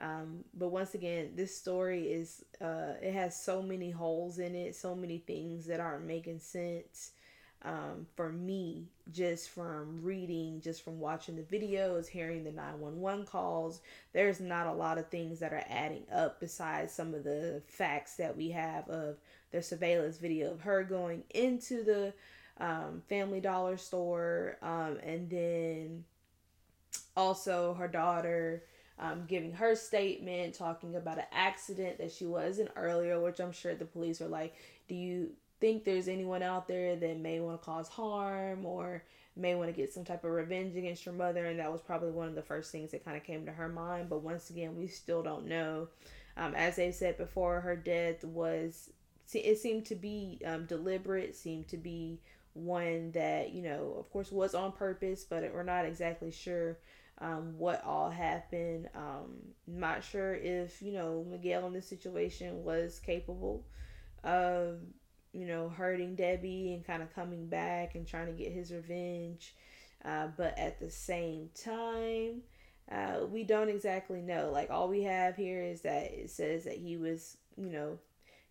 Um, 0.00 0.44
but 0.54 0.68
once 0.68 0.94
again, 0.94 1.30
this 1.34 1.56
story 1.56 2.12
is 2.12 2.44
uh, 2.60 2.94
it 3.00 3.12
has 3.14 3.40
so 3.40 3.62
many 3.62 3.90
holes 3.90 4.38
in 4.38 4.54
it, 4.54 4.76
so 4.76 4.94
many 4.94 5.18
things 5.18 5.66
that 5.66 5.80
aren't 5.80 6.06
making 6.06 6.40
sense 6.40 7.12
um, 7.62 8.06
for 8.14 8.30
me 8.30 8.86
just 9.10 9.50
from 9.50 10.00
reading, 10.02 10.60
just 10.60 10.82
from 10.82 11.00
watching 11.00 11.36
the 11.36 11.42
videos, 11.42 12.06
hearing 12.06 12.44
the 12.44 12.52
911 12.52 13.26
calls. 13.26 13.80
There's 14.12 14.40
not 14.40 14.66
a 14.66 14.72
lot 14.72 14.98
of 14.98 15.08
things 15.08 15.40
that 15.40 15.52
are 15.52 15.64
adding 15.68 16.04
up 16.12 16.38
besides 16.40 16.92
some 16.92 17.14
of 17.14 17.24
the 17.24 17.62
facts 17.66 18.16
that 18.16 18.36
we 18.36 18.50
have 18.50 18.88
of 18.88 19.16
the 19.50 19.62
surveillance 19.62 20.18
video 20.18 20.52
of 20.52 20.60
her 20.60 20.84
going 20.84 21.24
into 21.30 21.82
the 21.82 22.12
um, 22.60 23.02
Family 23.08 23.40
Dollar 23.40 23.76
store 23.76 24.56
um, 24.62 24.98
and 25.04 25.28
then 25.30 26.04
also 27.16 27.74
her 27.74 27.88
daughter. 27.88 28.64
Um, 29.00 29.26
giving 29.28 29.52
her 29.52 29.76
statement, 29.76 30.54
talking 30.54 30.96
about 30.96 31.18
an 31.18 31.26
accident 31.30 31.98
that 31.98 32.10
she 32.10 32.26
was 32.26 32.58
in 32.58 32.68
earlier, 32.74 33.20
which 33.20 33.38
I'm 33.38 33.52
sure 33.52 33.72
the 33.76 33.84
police 33.84 34.20
are 34.20 34.26
like, 34.26 34.56
Do 34.88 34.96
you 34.96 35.30
think 35.60 35.84
there's 35.84 36.08
anyone 36.08 36.42
out 36.42 36.68
there 36.68 36.96
that 36.96 37.18
may 37.18 37.40
want 37.40 37.60
to 37.60 37.64
cause 37.64 37.88
harm 37.88 38.64
or 38.64 39.02
may 39.36 39.54
want 39.54 39.68
to 39.68 39.76
get 39.76 39.92
some 39.92 40.04
type 40.04 40.24
of 40.24 40.30
revenge 40.30 40.76
against 40.76 41.06
your 41.06 41.14
mother 41.14 41.46
and 41.46 41.58
that 41.58 41.70
was 41.70 41.80
probably 41.80 42.10
one 42.10 42.28
of 42.28 42.34
the 42.34 42.42
first 42.42 42.72
things 42.72 42.90
that 42.90 43.04
kind 43.04 43.16
of 43.16 43.24
came 43.24 43.46
to 43.46 43.52
her 43.52 43.68
mind 43.68 44.08
but 44.08 44.22
once 44.22 44.50
again 44.50 44.76
we 44.76 44.86
still 44.86 45.22
don't 45.22 45.46
know 45.46 45.88
um, 46.36 46.54
as 46.54 46.76
they 46.76 46.90
said 46.90 47.16
before 47.16 47.60
her 47.60 47.76
death 47.76 48.24
was 48.24 48.90
it 49.32 49.58
seemed 49.58 49.84
to 49.84 49.94
be 49.94 50.40
um, 50.44 50.64
deliberate 50.66 51.36
seemed 51.36 51.68
to 51.68 51.76
be 51.76 52.18
one 52.58 53.10
that 53.12 53.52
you 53.52 53.62
know 53.62 53.96
of 53.98 54.10
course 54.10 54.30
was 54.32 54.54
on 54.54 54.72
purpose 54.72 55.24
but 55.24 55.42
we're 55.52 55.62
not 55.62 55.84
exactly 55.84 56.30
sure 56.30 56.78
um, 57.20 57.58
what 57.58 57.84
all 57.84 58.10
happened 58.10 58.88
um, 58.94 59.36
not 59.66 60.04
sure 60.04 60.34
if 60.34 60.80
you 60.82 60.92
know 60.92 61.24
miguel 61.28 61.66
in 61.66 61.72
this 61.72 61.88
situation 61.88 62.64
was 62.64 63.00
capable 63.00 63.64
of 64.24 64.78
you 65.32 65.46
know, 65.46 65.68
hurting 65.68 66.14
Debbie 66.14 66.72
and 66.72 66.86
kind 66.86 67.02
of 67.02 67.14
coming 67.14 67.46
back 67.46 67.94
and 67.94 68.06
trying 68.06 68.26
to 68.26 68.32
get 68.32 68.52
his 68.52 68.72
revenge. 68.72 69.54
Uh, 70.04 70.28
but 70.36 70.56
at 70.58 70.80
the 70.80 70.90
same 70.90 71.50
time, 71.54 72.42
uh, 72.90 73.26
we 73.26 73.44
don't 73.44 73.68
exactly 73.68 74.20
know. 74.20 74.50
Like, 74.52 74.70
all 74.70 74.88
we 74.88 75.02
have 75.02 75.36
here 75.36 75.62
is 75.62 75.82
that 75.82 76.12
it 76.12 76.30
says 76.30 76.64
that 76.64 76.78
he 76.78 76.96
was, 76.96 77.36
you 77.56 77.70
know, 77.70 77.98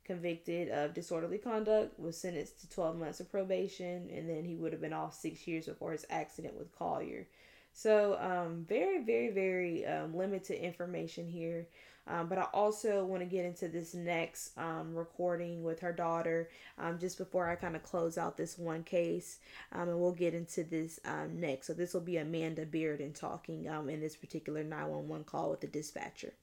convicted 0.07 0.69
of 0.69 0.93
disorderly 0.93 1.37
conduct, 1.37 1.99
was 1.99 2.17
sentenced 2.17 2.61
to 2.61 2.69
12 2.69 2.97
months 2.97 3.19
of 3.19 3.29
probation, 3.29 4.09
and 4.11 4.27
then 4.27 4.45
he 4.45 4.55
would 4.55 4.71
have 4.71 4.81
been 4.81 4.93
off 4.93 5.13
six 5.13 5.45
years 5.45 5.67
before 5.67 5.91
his 5.91 6.05
accident 6.09 6.57
with 6.57 6.75
Collier. 6.75 7.27
So, 7.73 8.17
um, 8.19 8.65
very, 8.67 9.03
very, 9.03 9.29
very 9.29 9.85
um, 9.85 10.15
limited 10.15 10.63
information 10.63 11.27
here. 11.27 11.67
Um, 12.07 12.27
but 12.27 12.37
I 12.37 12.47
also 12.53 13.03
want 13.03 13.21
to 13.21 13.25
get 13.25 13.43
into 13.43 13.67
this 13.67 13.93
next 13.93 14.57
um, 14.57 14.95
recording 14.95 15.61
with 15.61 15.81
her 15.81 15.91
daughter 15.91 16.49
um, 16.77 16.97
just 16.97 17.17
before 17.17 17.49
I 17.49 17.55
kind 17.55 17.75
of 17.75 17.83
close 17.83 18.17
out 18.17 18.37
this 18.37 18.57
one 18.57 18.83
case. 18.83 19.39
Um, 19.73 19.89
and 19.89 19.99
we'll 19.99 20.13
get 20.13 20.33
into 20.33 20.63
this 20.63 21.01
next. 21.33 21.67
So 21.67 21.73
this 21.73 21.93
will 21.93 22.01
be 22.01 22.17
Amanda 22.17 22.65
Bearden 22.65 23.13
talking 23.13 23.65
in 23.65 23.99
this 23.99 24.15
particular 24.15 24.63
911 24.63 25.25
call 25.25 25.49
with 25.49 25.59
the 25.59 25.67
dispatcher. 25.67 26.33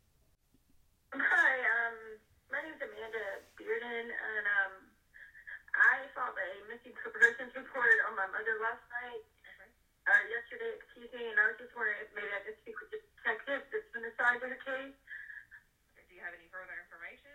Hi, 1.15 1.19
um, 1.19 2.19
my 2.53 2.61
name 2.63 2.75
is 2.75 2.83
Amanda 2.83 3.47
And 3.95 4.47
um, 4.47 4.73
I 5.75 6.07
filed 6.15 6.35
a 6.39 6.51
missing 6.67 6.95
persons 7.15 7.55
report 7.55 7.97
on 8.09 8.15
my 8.19 8.27
mother 8.27 8.59
last 8.59 8.83
night, 8.91 9.23
uh, 10.11 10.23
yesterday, 10.27 10.75
excuse 10.75 11.11
me, 11.15 11.31
and 11.31 11.39
I 11.39 11.51
was 11.53 11.59
just 11.59 11.73
wondering 11.79 12.03
if 12.03 12.11
maybe 12.15 12.33
I 12.35 12.43
could 12.43 12.57
speak 12.65 12.77
with 12.83 12.91
the 12.91 13.01
detective 13.19 13.63
that's 13.71 13.91
been 13.95 14.07
assigned 14.09 14.43
to 14.43 14.51
her 14.51 14.61
case. 14.61 14.95
Do 15.97 16.13
you 16.15 16.23
have 16.23 16.35
any 16.35 16.49
further 16.51 16.75
information? 16.79 17.35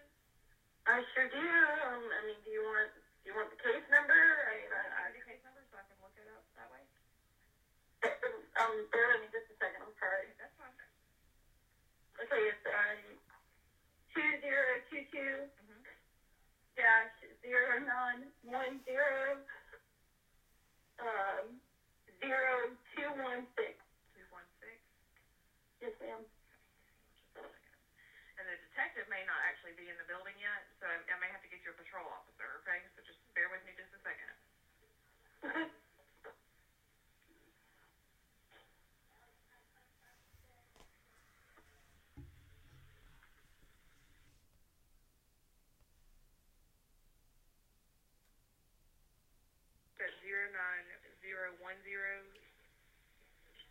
I 0.88 1.02
sure 1.14 1.28
do. 1.30 1.38
Um, 1.40 2.04
I 2.16 2.20
mean, 2.26 2.40
do 2.46 2.50
you 2.50 2.64
want 2.66 2.90
do 2.96 3.26
you 3.30 3.36
want 3.38 3.52
the 3.54 3.60
case 3.62 3.84
number? 3.92 4.18
I 4.18 4.52
mean, 4.58 4.72
I, 4.74 4.84
I, 4.88 5.02
the 5.14 5.22
case 5.22 5.42
number 5.46 5.62
so 5.70 5.78
I 5.78 5.86
can 5.86 5.98
look 6.02 6.16
it 6.18 6.26
up 6.32 6.42
that 6.58 6.70
way? 6.72 6.84
um, 8.62 8.74
bear 8.94 9.12
with 9.14 9.22
me 9.22 9.30
just 9.34 9.46
a 9.52 9.56
second. 9.62 9.84
I'm 9.86 9.94
sorry. 10.02 10.32
That's 10.40 10.54
fine. 10.58 10.74
Okay, 12.24 12.44
it's 12.52 12.66
um 12.68 13.02
two 14.16 14.30
zero 14.42 14.80
two 14.90 15.04
two. 15.14 15.34
Dash 16.80 17.12
zero 17.44 17.84
nine 17.84 18.32
one 18.48 18.80
zero 18.88 19.36
um 21.02 21.58
zero 22.24 22.72
two 22.96 23.10
one 23.20 23.44
six. 23.60 23.76
Two 24.16 24.26
one 24.32 24.48
six. 24.64 24.78
Yes, 25.84 25.94
ma'am. 26.02 26.24
And 28.40 28.46
the 28.50 28.58
detective 28.72 29.06
may 29.12 29.22
not 29.28 29.38
actually 29.46 29.76
be 29.78 29.92
in 29.92 29.98
the 30.00 30.08
building 30.10 30.34
yet, 30.42 30.66
so 30.82 30.88
I, 30.90 30.98
I 31.12 31.18
may 31.22 31.30
have 31.30 31.44
to 31.46 31.52
get 31.52 31.62
you 31.68 31.72
a 31.74 31.78
patrol 31.78 32.08
officer, 32.10 32.58
okay? 32.64 32.82
So 32.98 33.04
just 33.06 33.20
bear 33.38 33.52
with 33.52 33.62
me 33.68 33.76
just 33.78 33.92
a 33.94 34.02
second. 34.04 34.34
Okay. 35.46 35.66
So 50.00 50.06
zero 50.26 50.50
nine 50.52 50.86
zero 51.22 51.54
one 51.70 51.78
zero. 51.86 52.26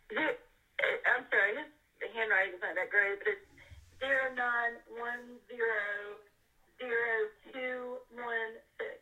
Zero, 0.07 0.31
I'm 1.03 1.27
sorry, 1.27 1.51
his 1.51 1.67
the 1.99 2.07
handwriting's 2.15 2.63
not 2.63 2.79
that 2.79 2.87
great, 2.87 3.19
but 3.19 3.35
it's 3.35 3.43
zero 3.99 4.31
nine 4.31 4.79
one 4.87 5.35
zero 5.51 6.15
zero 6.79 7.27
two 7.51 7.99
one 8.07 8.55
six. 8.79 8.95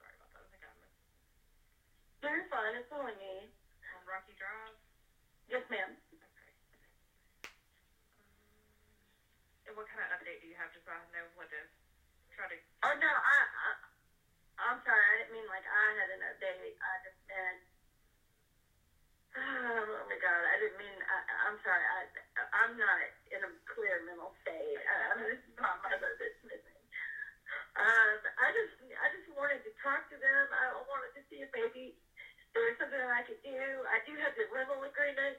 Sorry 0.00 0.16
about 0.16 0.32
that. 0.32 0.40
I 0.40 0.48
think 0.48 0.64
I 0.64 0.72
missed 0.80 2.24
You're 2.24 2.48
fine. 2.48 2.72
It's 2.80 2.88
only 2.88 3.12
me. 3.20 3.44
on 3.92 4.00
Rocky 4.08 4.32
Drive. 4.40 4.72
Yes, 5.52 5.60
ma'am. 5.68 5.92
Okay. 6.16 6.48
Um, 8.08 8.24
and 9.68 9.76
what 9.76 9.84
kind 9.92 10.00
of 10.08 10.16
update 10.16 10.40
do 10.40 10.48
you 10.48 10.56
have, 10.56 10.72
just 10.72 10.88
so 10.88 10.96
I 10.96 11.04
know 11.12 11.28
what 11.36 11.52
to 11.52 11.60
try 12.32 12.48
to? 12.48 12.56
Oh 12.88 12.96
no, 12.96 13.12
I, 13.12 13.36
I 13.52 13.68
I'm 14.64 14.80
sorry. 14.80 15.04
I 15.12 15.14
didn't 15.20 15.36
mean 15.36 15.44
like 15.44 15.68
I 15.68 15.84
had 16.00 16.08
an 16.08 16.24
update. 16.24 16.72
I 16.80 16.92
just 17.04 17.20
meant. 17.28 17.60
Oh 19.64 20.04
my 20.12 20.18
God! 20.20 20.44
I 20.44 20.56
didn't 20.60 20.76
mean. 20.76 20.98
I, 21.08 21.16
I'm 21.48 21.56
sorry. 21.64 21.80
I 21.80 22.04
I'm 22.52 22.76
not 22.76 23.00
in 23.32 23.40
a 23.48 23.50
clear 23.72 23.96
mental 24.04 24.28
state. 24.44 24.80
Um, 24.84 25.24
this 25.24 25.40
is 25.40 25.56
my 25.56 25.72
mother 25.80 26.12
that's 26.20 26.40
missing. 26.44 26.84
Um, 27.78 28.18
I 28.40 28.50
just 28.54 28.72
I 28.98 29.06
just 29.14 29.28
wanted 29.30 29.62
to 29.66 29.72
talk 29.82 30.02
to 30.10 30.18
them. 30.18 30.50
I 30.50 30.74
wanted 30.88 31.12
to 31.16 31.22
see 31.30 31.42
if 31.44 31.50
maybe 31.54 31.94
there 32.54 32.66
was 32.68 32.76
something 32.80 32.98
that 32.98 33.12
I 33.14 33.24
could 33.26 33.40
do. 33.44 33.84
I 33.88 34.00
do 34.04 34.16
have 34.20 34.34
the 34.36 34.46
rental 34.50 34.82
agreement 34.84 35.36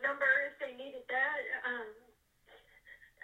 number 0.00 0.28
if 0.48 0.54
they 0.60 0.72
needed 0.76 1.04
that. 1.10 1.40
Um, 1.66 1.88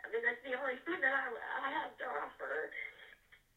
I 0.05 0.07
mean 0.13 0.23
that's 0.25 0.41
the 0.45 0.57
only 0.59 0.79
thing 0.87 1.01
that 1.03 1.15
I, 1.15 1.27
I 1.67 1.69
have 1.83 1.93
to 2.03 2.07
offer. 2.09 2.71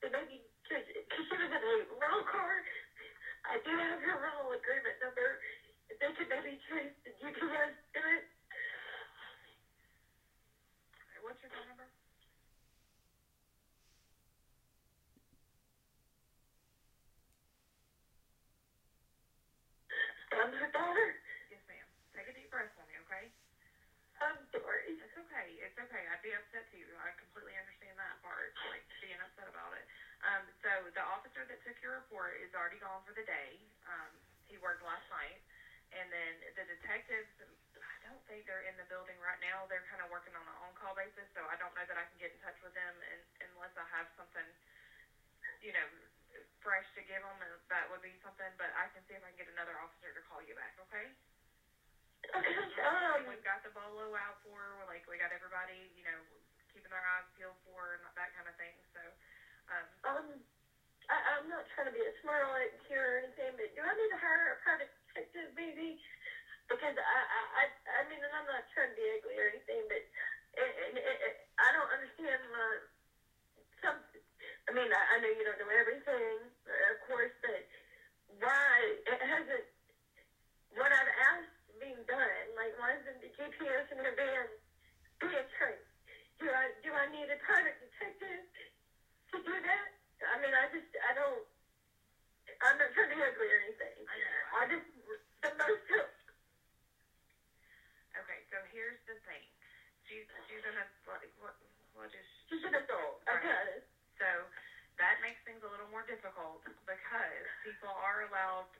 So 0.04 0.10
maybe 0.12 0.42
because 0.68 0.86
she 1.30 1.36
was 1.38 1.52
in 1.52 1.62
a 1.64 1.76
rental 2.00 2.26
car. 2.28 2.62
I 3.48 3.58
do 3.64 3.72
have 3.78 4.00
her 4.04 4.18
rental 4.20 4.52
agreement 4.52 4.98
number. 5.00 5.38
If 6.06 6.14
they 6.14 6.22
could 6.22 6.30
maybe 6.30 6.54
trace 6.70 6.94
the 7.02 7.12
GPS 7.18 7.74
to 7.98 8.02
it. 8.14 8.24
Okay, 11.02 11.20
what's 11.26 11.40
your 11.42 11.52
phone 11.54 11.68
number? 11.70 11.88
I'm 20.36 20.52
her 20.56 20.70
daughter. 20.74 21.10
Yes, 21.52 21.62
ma'am. 21.70 21.88
Take 22.16 22.30
a 22.30 22.36
deep 22.36 22.50
breath 22.52 22.70
for 22.76 22.86
me, 22.90 22.96
okay? 23.08 23.26
I'm 24.20 24.44
sorry. 24.52 24.98
It's 25.00 25.16
okay. 25.16 25.48
It's 25.64 25.78
okay. 25.80 26.04
I'd 26.10 26.22
be 26.26 26.36
upset 26.36 26.66
too. 26.74 26.84
I 27.00 27.14
completely 27.16 27.56
understand 27.56 27.96
that 28.02 28.20
part, 28.20 28.52
like 28.68 28.84
being 29.00 29.18
upset 29.22 29.48
about 29.48 29.74
it. 29.78 29.86
Um, 30.26 30.44
so 30.66 30.92
the 30.98 31.04
officer 31.06 31.46
that 31.48 31.60
took 31.64 31.78
your 31.80 31.96
report 31.98 32.36
is 32.42 32.52
already 32.54 32.82
gone 32.82 33.02
for 33.08 33.16
the 33.16 33.26
day. 33.26 33.58
Um, 33.88 34.12
he 34.52 34.60
worked 34.60 34.84
last 34.84 35.06
night, 35.14 35.40
and 35.96 36.08
then 36.12 36.34
the 36.60 36.66
detectives. 36.68 37.32
I 37.80 37.98
don't 38.06 38.22
think 38.28 38.46
they're 38.46 38.68
in 38.68 38.76
the 38.78 38.86
building 38.92 39.18
right 39.24 39.40
now. 39.42 39.66
They're 39.72 39.86
kind 39.90 40.04
of 40.04 40.12
working 40.12 40.36
on 40.36 40.44
an 40.46 40.58
on-call 40.68 40.94
basis, 40.94 41.26
so 41.34 41.48
I 41.48 41.56
don't 41.58 41.74
know 41.74 41.88
that 41.88 41.98
I 41.98 42.06
can 42.12 42.20
get 42.20 42.30
in 42.36 42.40
touch 42.44 42.58
with 42.62 42.76
them 42.76 42.94
and, 43.10 43.22
unless 43.50 43.74
I 43.80 43.86
have 43.90 44.06
something, 44.20 44.46
you 45.64 45.74
know, 45.74 45.88
fresh 46.62 46.86
to 47.00 47.04
give 47.06 47.24
them. 47.24 47.40
That 47.72 47.88
would 47.90 48.04
be 48.04 48.16
something, 48.22 48.52
but 48.60 48.72
I 48.76 48.92
can 48.92 49.02
see 49.08 49.16
if 49.18 49.24
I 49.24 49.32
can 49.32 49.40
get 49.40 49.50
another 49.52 49.80
officer 49.80 50.12
to 50.14 50.22
call 50.28 50.44
you 50.44 50.54
back. 50.58 50.76
Okay. 50.90 51.08
Okay. 52.36 52.58
Um. 52.84 53.26
We've 53.30 53.44
got 53.46 53.62
the 53.64 53.72
bolo 53.74 54.14
out 54.18 54.38
for. 54.44 54.78
We're 54.80 54.90
like 54.90 55.06
we 55.10 55.18
got 55.22 55.32
everybody, 55.34 55.94
you 55.96 56.04
know, 56.06 56.20
keeping 56.74 56.92
their 56.92 57.06
eyes 57.06 57.28
peeled 57.38 57.58
for 57.66 57.96
and 57.98 58.04
that 58.18 58.32
kind 58.36 58.48
of 58.50 58.56
thing. 58.60 58.76
So. 58.94 59.02
Um, 59.72 59.86
Um. 60.06 60.28
I, 61.10 61.38
I'm 61.38 61.50
not 61.52 61.66
trying 61.76 61.90
to 61.90 61.96
be 61.96 62.02
a 62.02 62.14
smart 62.22 62.46
aleck 62.48 62.72
here 62.88 63.04
or 63.04 63.18
anything, 63.22 63.58
but 63.60 63.70
do 63.76 63.82
I 63.84 63.94
need 63.94 64.12
to 64.14 64.22
hire 64.22 64.56
a 64.56 64.60
maybe? 65.56 65.96
Because 66.68 66.96
I, 66.98 67.20
I, 67.22 67.42
I, 67.62 67.64
I 68.02 68.10
mean, 68.10 68.20
and 68.26 68.34
I'm 68.34 68.48
not 68.50 68.66
trying 68.74 68.90
to 68.90 68.98
be 68.98 69.06
ugly 69.14 69.38
or 69.38 69.48
anything, 69.48 69.86
but 69.86 70.02
it, 70.58 70.72
it, 70.92 70.98
it, 70.98 71.34
I 71.62 71.70
don't 71.72 71.92
understand 71.94 72.42
some. 73.84 73.98
I 74.68 74.72
mean, 74.74 74.90
I, 74.90 75.02
I 75.14 75.22
know 75.22 75.30
you 75.30 75.46
don't 75.46 75.60
know 75.62 75.70
everything, 75.70 76.50
uh, 76.66 76.92
of 76.92 76.98
course, 77.06 77.32
but 77.42 77.62
why 78.42 78.98
it 79.06 79.22
hasn't? 79.22 79.66
What 80.74 80.92
I've 80.92 81.14
asked 81.38 81.56
being 81.80 82.02
done, 82.10 82.46
like 82.58 82.74
why 82.76 82.98
isn't 83.00 83.20
the 83.22 83.32
GPS 83.38 83.86
in 83.94 84.00
her 84.04 84.14
van 84.16 84.48
being 85.22 85.46
traced? 85.56 85.92
Do 86.40 86.50
I 86.52 86.72
do 86.84 86.92
I 86.92 87.06
need 87.08 87.30
a 87.32 87.40
private 87.40 87.78
detective 87.80 88.44
to 89.32 89.38
do 89.40 89.56
that? 89.62 89.88
I 90.34 90.36
mean, 90.42 90.52
I 90.56 90.68
just 90.72 90.88
I 91.04 91.14
don't. 91.16 91.44
I'm 92.64 92.78
not 92.78 92.92
trying 92.96 93.10
to 93.12 93.16
be 93.16 93.22
ugly 93.24 93.48
or 93.52 93.60
anything. 93.64 93.96
I. 94.08 94.16
I 94.60 94.68
just 94.68 94.88
the. 94.95 94.95
Okay, 98.16 98.40
so 98.48 98.58
here's 98.72 99.00
the 99.06 99.18
thing. 99.28 99.44
She's 100.08 100.26
she's 100.48 100.64
in 100.64 100.76
a 100.80 100.86
what 101.04 101.20
what 101.42 101.56
what 101.94 102.10
is 102.16 102.28
She's 102.48 102.64
an 102.64 102.74
adult. 102.80 103.20
I 103.28 103.38
got 103.44 103.66
it. 103.76 103.84
so 104.16 104.28
that 105.02 105.20
makes 105.20 105.42
things 105.44 105.60
a 105.66 105.70
little 105.70 105.90
more 105.92 106.08
difficult 106.08 106.64
because 106.88 107.44
people 107.68 107.92
are 107.92 108.24
allowed 108.32 108.72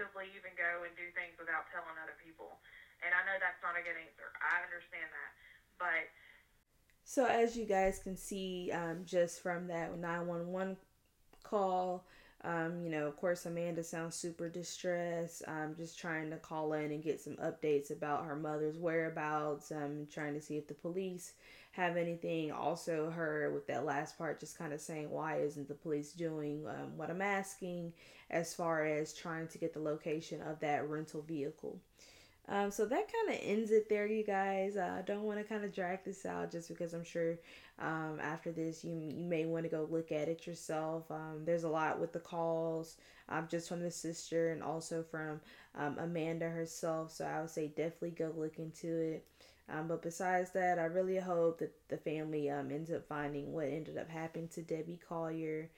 to 0.00 0.08
leave 0.16 0.40
and 0.48 0.56
go 0.56 0.88
and 0.88 0.92
do 0.96 1.04
things 1.12 1.36
without 1.36 1.68
telling 1.68 1.92
other 2.00 2.16
people. 2.24 2.56
And 3.04 3.12
I 3.12 3.20
know 3.28 3.36
that's 3.36 3.60
not 3.60 3.76
a 3.76 3.84
good 3.84 3.98
answer. 4.00 4.32
I 4.40 4.64
understand 4.64 5.04
that. 5.12 5.30
But 5.76 6.08
So 7.04 7.28
as 7.28 7.52
you 7.58 7.66
guys 7.68 8.00
can 8.00 8.16
see, 8.16 8.72
um, 8.72 9.04
just 9.04 9.42
from 9.44 9.68
that 9.68 9.92
911 9.98 10.78
call, 11.44 12.06
um, 12.44 12.82
you 12.82 12.90
know, 12.90 13.06
of 13.06 13.16
course, 13.16 13.46
Amanda 13.46 13.84
sounds 13.84 14.16
super 14.16 14.48
distressed. 14.48 15.42
Um, 15.46 15.74
just 15.76 15.98
trying 15.98 16.30
to 16.30 16.36
call 16.36 16.72
in 16.72 16.90
and 16.90 17.02
get 17.02 17.20
some 17.20 17.36
updates 17.36 17.90
about 17.90 18.24
her 18.24 18.36
mother's 18.36 18.78
whereabouts. 18.78 19.70
Um, 19.70 20.06
trying 20.12 20.34
to 20.34 20.40
see 20.40 20.56
if 20.56 20.66
the 20.66 20.74
police 20.74 21.34
have 21.72 21.96
anything. 21.96 22.50
Also, 22.50 23.10
her 23.10 23.50
with 23.54 23.66
that 23.68 23.84
last 23.84 24.18
part, 24.18 24.40
just 24.40 24.58
kind 24.58 24.72
of 24.72 24.80
saying, 24.80 25.08
why 25.10 25.36
isn't 25.36 25.68
the 25.68 25.74
police 25.74 26.12
doing 26.12 26.64
um, 26.68 26.96
what 26.96 27.10
I'm 27.10 27.22
asking 27.22 27.92
as 28.32 28.54
far 28.54 28.84
as 28.84 29.12
trying 29.12 29.46
to 29.48 29.58
get 29.58 29.74
the 29.74 29.80
location 29.80 30.40
of 30.42 30.58
that 30.60 30.88
rental 30.88 31.22
vehicle. 31.22 31.78
Um, 32.48 32.70
so 32.72 32.84
that 32.86 33.06
kind 33.12 33.36
of 33.38 33.44
ends 33.46 33.70
it 33.70 33.88
there, 33.88 34.06
you 34.06 34.24
guys. 34.24 34.76
Uh, 34.76 34.96
I 34.98 35.02
don't 35.02 35.22
want 35.22 35.38
to 35.38 35.44
kind 35.44 35.64
of 35.64 35.72
drag 35.72 36.04
this 36.04 36.26
out 36.26 36.50
just 36.50 36.68
because 36.68 36.92
I'm 36.92 37.04
sure 37.04 37.38
um, 37.78 38.18
after 38.20 38.50
this 38.50 38.84
you 38.84 38.92
you 38.92 39.24
may 39.24 39.46
want 39.46 39.64
to 39.64 39.70
go 39.70 39.86
look 39.88 40.10
at 40.10 40.28
it 40.28 40.46
yourself. 40.46 41.10
Um, 41.10 41.44
there's 41.44 41.62
a 41.64 41.68
lot 41.68 42.00
with 42.00 42.12
the 42.12 42.18
calls, 42.20 42.96
um, 43.28 43.46
just 43.48 43.68
from 43.68 43.80
the 43.80 43.90
sister 43.90 44.50
and 44.50 44.62
also 44.62 45.04
from 45.04 45.40
um, 45.76 45.96
Amanda 45.98 46.48
herself. 46.48 47.12
So 47.12 47.24
I 47.24 47.40
would 47.40 47.50
say 47.50 47.68
definitely 47.68 48.10
go 48.10 48.32
look 48.36 48.58
into 48.58 48.88
it. 48.88 49.26
Um, 49.68 49.86
but 49.88 50.02
besides 50.02 50.50
that, 50.50 50.78
I 50.78 50.84
really 50.84 51.18
hope 51.18 51.60
that 51.60 51.72
the 51.88 51.96
family 51.96 52.50
um, 52.50 52.70
ends 52.70 52.90
up 52.90 53.06
finding 53.08 53.52
what 53.52 53.66
ended 53.68 53.96
up 53.96 54.10
happening 54.10 54.48
to 54.48 54.62
Debbie 54.62 55.00
Collier 55.08 55.70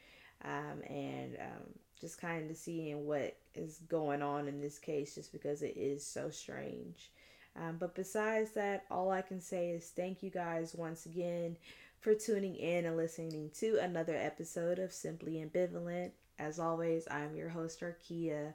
um, 0.44 0.83
and 0.88 1.37
um, 1.37 1.74
just 2.00 2.20
kind 2.20 2.50
of 2.50 2.57
seeing 2.57 3.07
what 3.07 3.37
is 3.54 3.78
going 3.88 4.22
on 4.22 4.48
in 4.48 4.61
this 4.61 4.78
case 4.78 5.14
just 5.14 5.33
because 5.33 5.62
it 5.62 5.76
is 5.76 6.04
so 6.07 6.30
strange. 6.30 7.11
Um, 7.57 7.76
but 7.78 7.94
besides 7.94 8.50
that, 8.52 8.85
all 8.90 9.11
I 9.11 9.22
can 9.22 9.40
say 9.40 9.70
is 9.70 9.90
thank 9.94 10.22
you 10.22 10.30
guys 10.30 10.74
once 10.74 11.07
again 11.07 11.57
for 12.00 12.14
tuning 12.14 12.57
in 12.57 12.85
and 12.85 12.96
listening 12.96 13.50
to 13.61 13.78
another 13.80 14.16
episode 14.16 14.78
of 14.78 14.92
Simply 14.92 15.35
Ambivalent. 15.35 16.11
As 16.38 16.59
always, 16.59 17.07
I'm 17.11 17.37
your 17.37 17.48
host, 17.48 17.80
Arkia. 17.80 18.54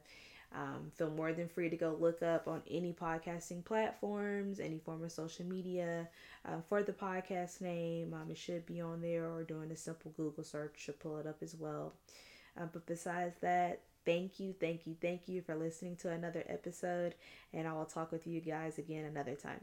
Um, 0.53 0.91
feel 0.95 1.11
more 1.11 1.31
than 1.31 1.47
free 1.47 1.69
to 1.69 1.77
go 1.77 1.95
look 1.99 2.23
up 2.23 2.47
on 2.47 2.63
any 2.69 2.91
podcasting 2.91 3.63
platforms, 3.63 4.59
any 4.59 4.79
form 4.79 5.03
of 5.03 5.11
social 5.11 5.45
media 5.45 6.09
uh, 6.45 6.61
for 6.67 6.81
the 6.81 6.91
podcast 6.91 7.61
name. 7.61 8.13
Um, 8.13 8.31
it 8.31 8.37
should 8.37 8.65
be 8.65 8.81
on 8.81 8.99
there, 9.01 9.29
or 9.29 9.43
doing 9.43 9.71
a 9.71 9.75
simple 9.77 10.11
Google 10.17 10.43
search 10.43 10.73
should 10.77 10.99
pull 10.99 11.17
it 11.19 11.27
up 11.27 11.37
as 11.43 11.55
well. 11.55 11.93
Uh, 12.59 12.65
but 12.71 12.85
besides 12.85 13.35
that, 13.41 13.81
thank 14.05 14.39
you, 14.39 14.53
thank 14.59 14.85
you, 14.85 14.95
thank 15.01 15.27
you 15.27 15.41
for 15.41 15.55
listening 15.55 15.95
to 15.97 16.09
another 16.09 16.43
episode, 16.47 17.15
and 17.53 17.67
I 17.67 17.73
will 17.73 17.85
talk 17.85 18.11
with 18.11 18.27
you 18.27 18.41
guys 18.41 18.77
again 18.77 19.05
another 19.05 19.35
time. 19.35 19.61